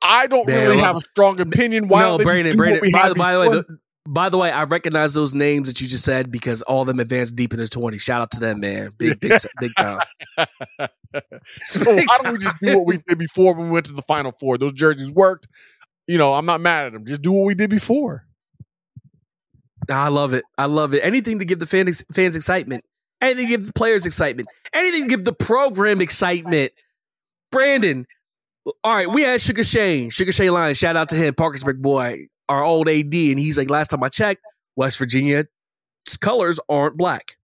[0.00, 1.88] I don't Man, really have a strong opinion.
[1.88, 2.90] Why no, Brandon, Brandon.
[2.90, 3.78] By, the- by the way, the,
[4.08, 6.98] by the way, I recognize those names that you just said because all of them
[6.98, 7.98] advanced deep into the 20.
[7.98, 8.90] Shout out to them, man.
[8.98, 10.00] Big, big, big time.
[11.60, 14.02] so why don't we just do what we did before when we went to the
[14.02, 14.58] Final Four?
[14.58, 15.46] Those jerseys worked.
[16.08, 17.06] You know, I'm not mad at them.
[17.06, 18.26] Just do what we did before.
[19.90, 20.44] I love it.
[20.58, 21.04] I love it.
[21.04, 22.84] Anything to give the fans fans excitement.
[23.20, 24.48] Anything to give the players excitement.
[24.74, 26.72] Anything to give the program excitement.
[27.50, 28.06] Brandon.
[28.84, 30.10] All right, we had Sugar Shane.
[30.10, 30.78] Sugar Shane Lyons.
[30.78, 33.12] Shout out to him, Parkersburg boy, our old AD.
[33.12, 34.42] And he's like, last time I checked,
[34.76, 35.46] West Virginia's
[36.20, 37.36] colors aren't black.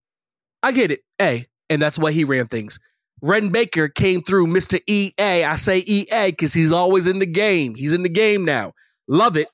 [0.63, 1.01] I get it.
[1.21, 1.47] A.
[1.71, 2.79] And that's why he ran things.
[3.23, 4.81] Wren Baker came through Mr.
[4.87, 5.45] EA.
[5.45, 7.75] I say EA because he's always in the game.
[7.75, 8.73] He's in the game now.
[9.09, 9.49] Love it.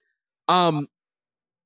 [0.49, 0.87] Um,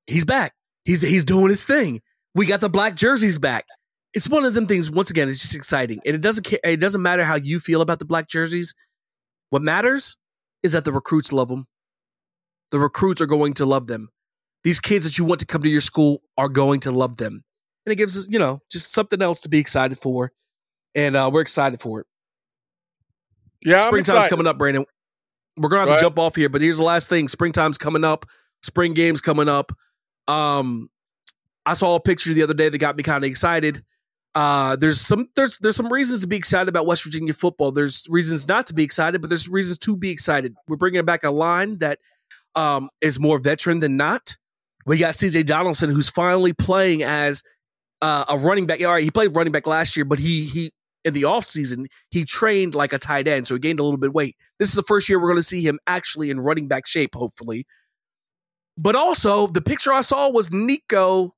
[0.07, 0.53] he's back.
[0.89, 2.01] He's he's doing his thing.
[2.35, 3.67] We got the black jerseys back.
[4.15, 4.91] It's one of them things.
[4.91, 6.59] Once again, it's just exciting, and it doesn't care.
[6.65, 8.75] It doesn't matter how you feel about the black jerseys.
[9.51, 10.17] What matters
[10.63, 11.67] is that the recruits love them.
[12.71, 14.09] The recruits are going to love them.
[14.65, 17.45] These kids that you want to come to your school are going to love them,
[17.85, 20.33] and it gives us, you know, just something else to be excited for.
[20.95, 22.07] And uh, we're excited for it.
[23.61, 24.87] Yeah, Springtime's coming up, Brandon.
[25.59, 26.01] We're gonna have Go to ahead.
[26.07, 27.29] jump off here, but here's the last thing.
[27.29, 28.25] Springtime's coming up.
[28.63, 29.71] Spring games coming up.
[30.29, 30.91] Um,
[31.67, 33.83] I saw a picture the other day that got me kind of excited.
[34.35, 37.73] Uh, there's some there's there's some reasons to be excited about West Virginia football.
[37.73, 40.55] There's reasons not to be excited, but there's reasons to be excited.
[40.69, 41.99] We're bringing back a line that
[42.55, 44.37] um, is more veteran than not.
[44.87, 47.43] We got CJ Donaldson, who's finally playing as
[48.01, 48.81] uh, a running back.
[48.81, 50.71] All right, he played running back last year, but he he
[51.05, 54.13] in the offseason, he trained like a tight end, so he gained a little bit
[54.13, 54.37] weight.
[54.59, 57.15] This is the first year we're going to see him actually in running back shape,
[57.15, 57.67] hopefully.
[58.81, 61.33] But also, the picture I saw was Nico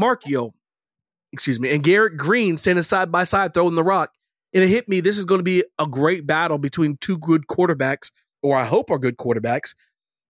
[0.00, 0.52] Marchiol,
[1.32, 4.10] excuse me, and Garrett Green standing side by side throwing the rock.
[4.52, 5.00] And it hit me.
[5.00, 8.90] This is going to be a great battle between two good quarterbacks, or I hope
[8.90, 9.74] are good quarterbacks.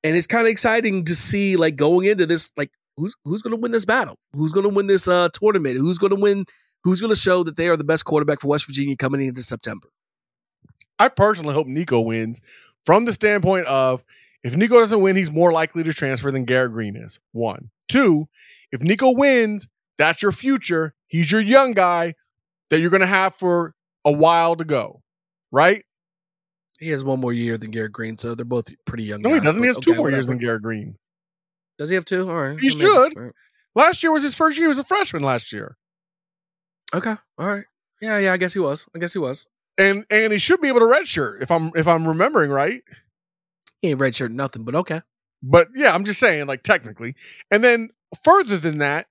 [0.02, 3.54] And it's kind of exciting to see, like, going into this, like, who's who's going
[3.54, 4.16] to win this battle?
[4.32, 5.76] Who's going to win this uh, tournament?
[5.76, 6.46] Who's going to win?
[6.84, 9.42] Who's going to show that they are the best quarterback for West Virginia coming into
[9.42, 9.88] September?
[10.98, 12.40] I personally hope Nico wins
[12.86, 14.04] from the standpoint of
[14.44, 17.18] if Nico doesn't win, he's more likely to transfer than Garrett Green is.
[17.32, 17.70] One.
[17.88, 18.28] Two,
[18.70, 19.66] if Nico wins,
[19.96, 20.94] that's your future.
[21.06, 22.14] He's your young guy
[22.68, 23.74] that you're going to have for
[24.04, 25.02] a while to go,
[25.50, 25.84] right?
[26.78, 29.22] He has one more year than Garrett Green, so they're both pretty young.
[29.22, 29.62] No, he guys, doesn't.
[29.62, 30.96] He has two okay, more years than Garrett Green.
[31.78, 32.28] Does he have two?
[32.28, 32.60] All right.
[32.60, 32.80] He maybe.
[32.80, 33.16] should.
[33.16, 33.32] All right.
[33.74, 34.66] Last year was his first year.
[34.66, 35.76] He was a freshman last year.
[36.94, 37.64] Okay, all right.
[38.00, 38.32] Yeah, yeah.
[38.32, 38.86] I guess he was.
[38.94, 39.46] I guess he was.
[39.78, 42.82] And and he should be able to redshirt if I'm if I'm remembering right.
[43.84, 45.02] He ain't redshirt nothing, but okay.
[45.42, 47.14] But yeah, I'm just saying, like technically.
[47.50, 47.90] And then
[48.22, 49.08] further than that,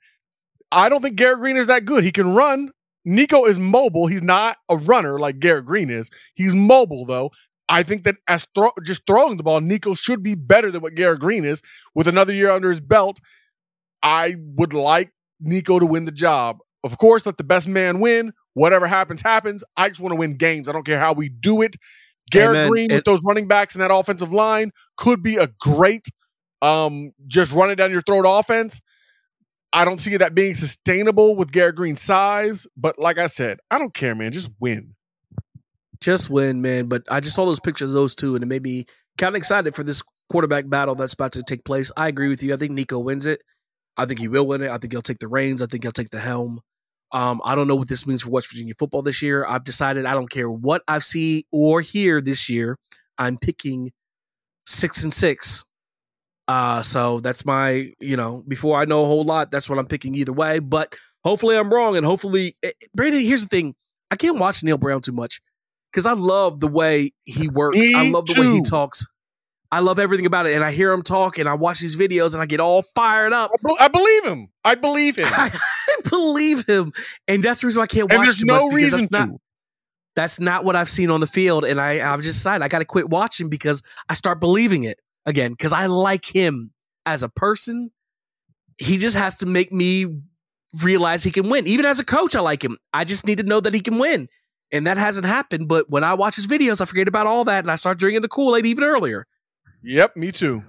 [0.72, 2.04] I don't think Garrett Green is that good.
[2.04, 2.72] He can run.
[3.06, 4.08] Nico is mobile.
[4.08, 6.10] He's not a runner like Garrett Green is.
[6.34, 7.30] He's mobile though.
[7.70, 10.96] I think that as throw, just throwing the ball, Nico should be better than what
[10.96, 11.62] Garrett Green is.
[11.94, 13.20] With another year under his belt,
[14.02, 16.58] I would like Nico to win the job.
[16.84, 18.34] Of course, let the best man win.
[18.56, 19.64] Whatever happens, happens.
[19.78, 20.68] I just want to win games.
[20.68, 21.76] I don't care how we do it.
[22.32, 22.70] Garrett.
[22.70, 26.06] Green with It- those running backs and that offensive line could be a great,
[26.62, 28.80] um, just running down your throat offense.
[29.72, 32.68] I don't see that being sustainable with Garrett Green's size.
[32.78, 34.32] But like I said, I don't care, man.
[34.32, 34.96] Just win.
[36.00, 36.88] Just win, man.
[36.88, 38.86] But I just saw those pictures of those two, and it made me
[39.18, 41.92] kind of excited for this quarterback battle that's about to take place.
[41.98, 42.54] I agree with you.
[42.54, 43.42] I think Nico wins it.
[43.98, 44.70] I think he will win it.
[44.72, 45.62] I think he'll take the reins.
[45.62, 46.62] I think he'll take the helm.
[47.14, 49.46] Um, I don't know what this means for West Virginia football this year.
[49.46, 52.78] I've decided I don't care what I see or hear this year.
[53.20, 53.92] I'm picking
[54.66, 55.64] six and six.
[56.48, 59.86] Uh, so that's my, you know, before I know a whole lot, that's what I'm
[59.86, 60.60] picking either way.
[60.60, 61.96] But hopefully I'm wrong.
[61.96, 63.76] And hopefully, eh, Brandon, here's the thing
[64.12, 65.40] I can't watch Neal Brown too much
[65.92, 67.78] because I love the way he works.
[67.78, 69.06] Me I love the way he talks.
[69.72, 70.54] I love everything about it.
[70.54, 73.34] And I hear him talk and I watch these videos and I get all fired
[73.34, 73.52] up.
[73.80, 74.50] I believe him.
[74.64, 75.28] I believe him.
[76.14, 76.92] Believe him.
[77.28, 79.30] And that's the reason why I can't watch and there's too no reason that's not
[79.30, 79.40] to.
[80.16, 81.66] that's not what I've seen on the field.
[81.66, 85.00] And I, I've just decided I got to quit watching because I start believing it
[85.26, 86.72] again because I like him
[87.06, 87.92] as a person.
[88.78, 90.06] He just has to make me
[90.84, 91.68] realize he can win.
[91.68, 92.78] Even as a coach, I like him.
[92.94, 94.28] I just need to know that he can win.
[94.72, 95.68] And that hasn't happened.
[95.68, 98.22] But when I watch his videos, I forget about all that and I start drinking
[98.22, 99.28] the Kool Aid even earlier.
[99.84, 100.64] Yep, me too.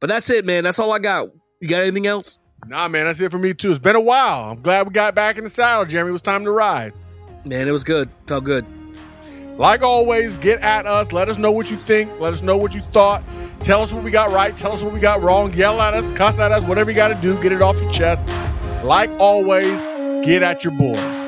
[0.00, 0.64] But that's it, man.
[0.64, 1.28] That's all I got.
[1.60, 2.38] You got anything else?
[2.66, 3.70] Nah, man, that's it for me too.
[3.70, 4.50] It's been a while.
[4.50, 6.10] I'm glad we got back in the saddle, Jeremy.
[6.10, 6.92] It was time to ride.
[7.44, 8.10] Man, it was good.
[8.26, 8.66] Felt good.
[9.56, 11.12] Like always, get at us.
[11.12, 12.10] Let us know what you think.
[12.20, 13.24] Let us know what you thought.
[13.62, 14.56] Tell us what we got right.
[14.56, 15.52] Tell us what we got wrong.
[15.52, 17.40] Yell at us, cuss at us, whatever you got to do.
[17.42, 18.26] Get it off your chest.
[18.84, 19.82] Like always,
[20.24, 21.24] get at your boys.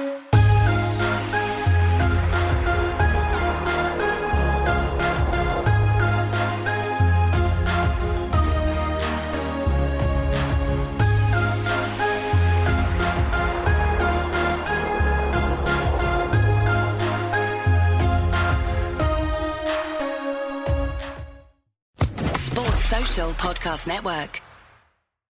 [23.52, 24.51] Podcast Network.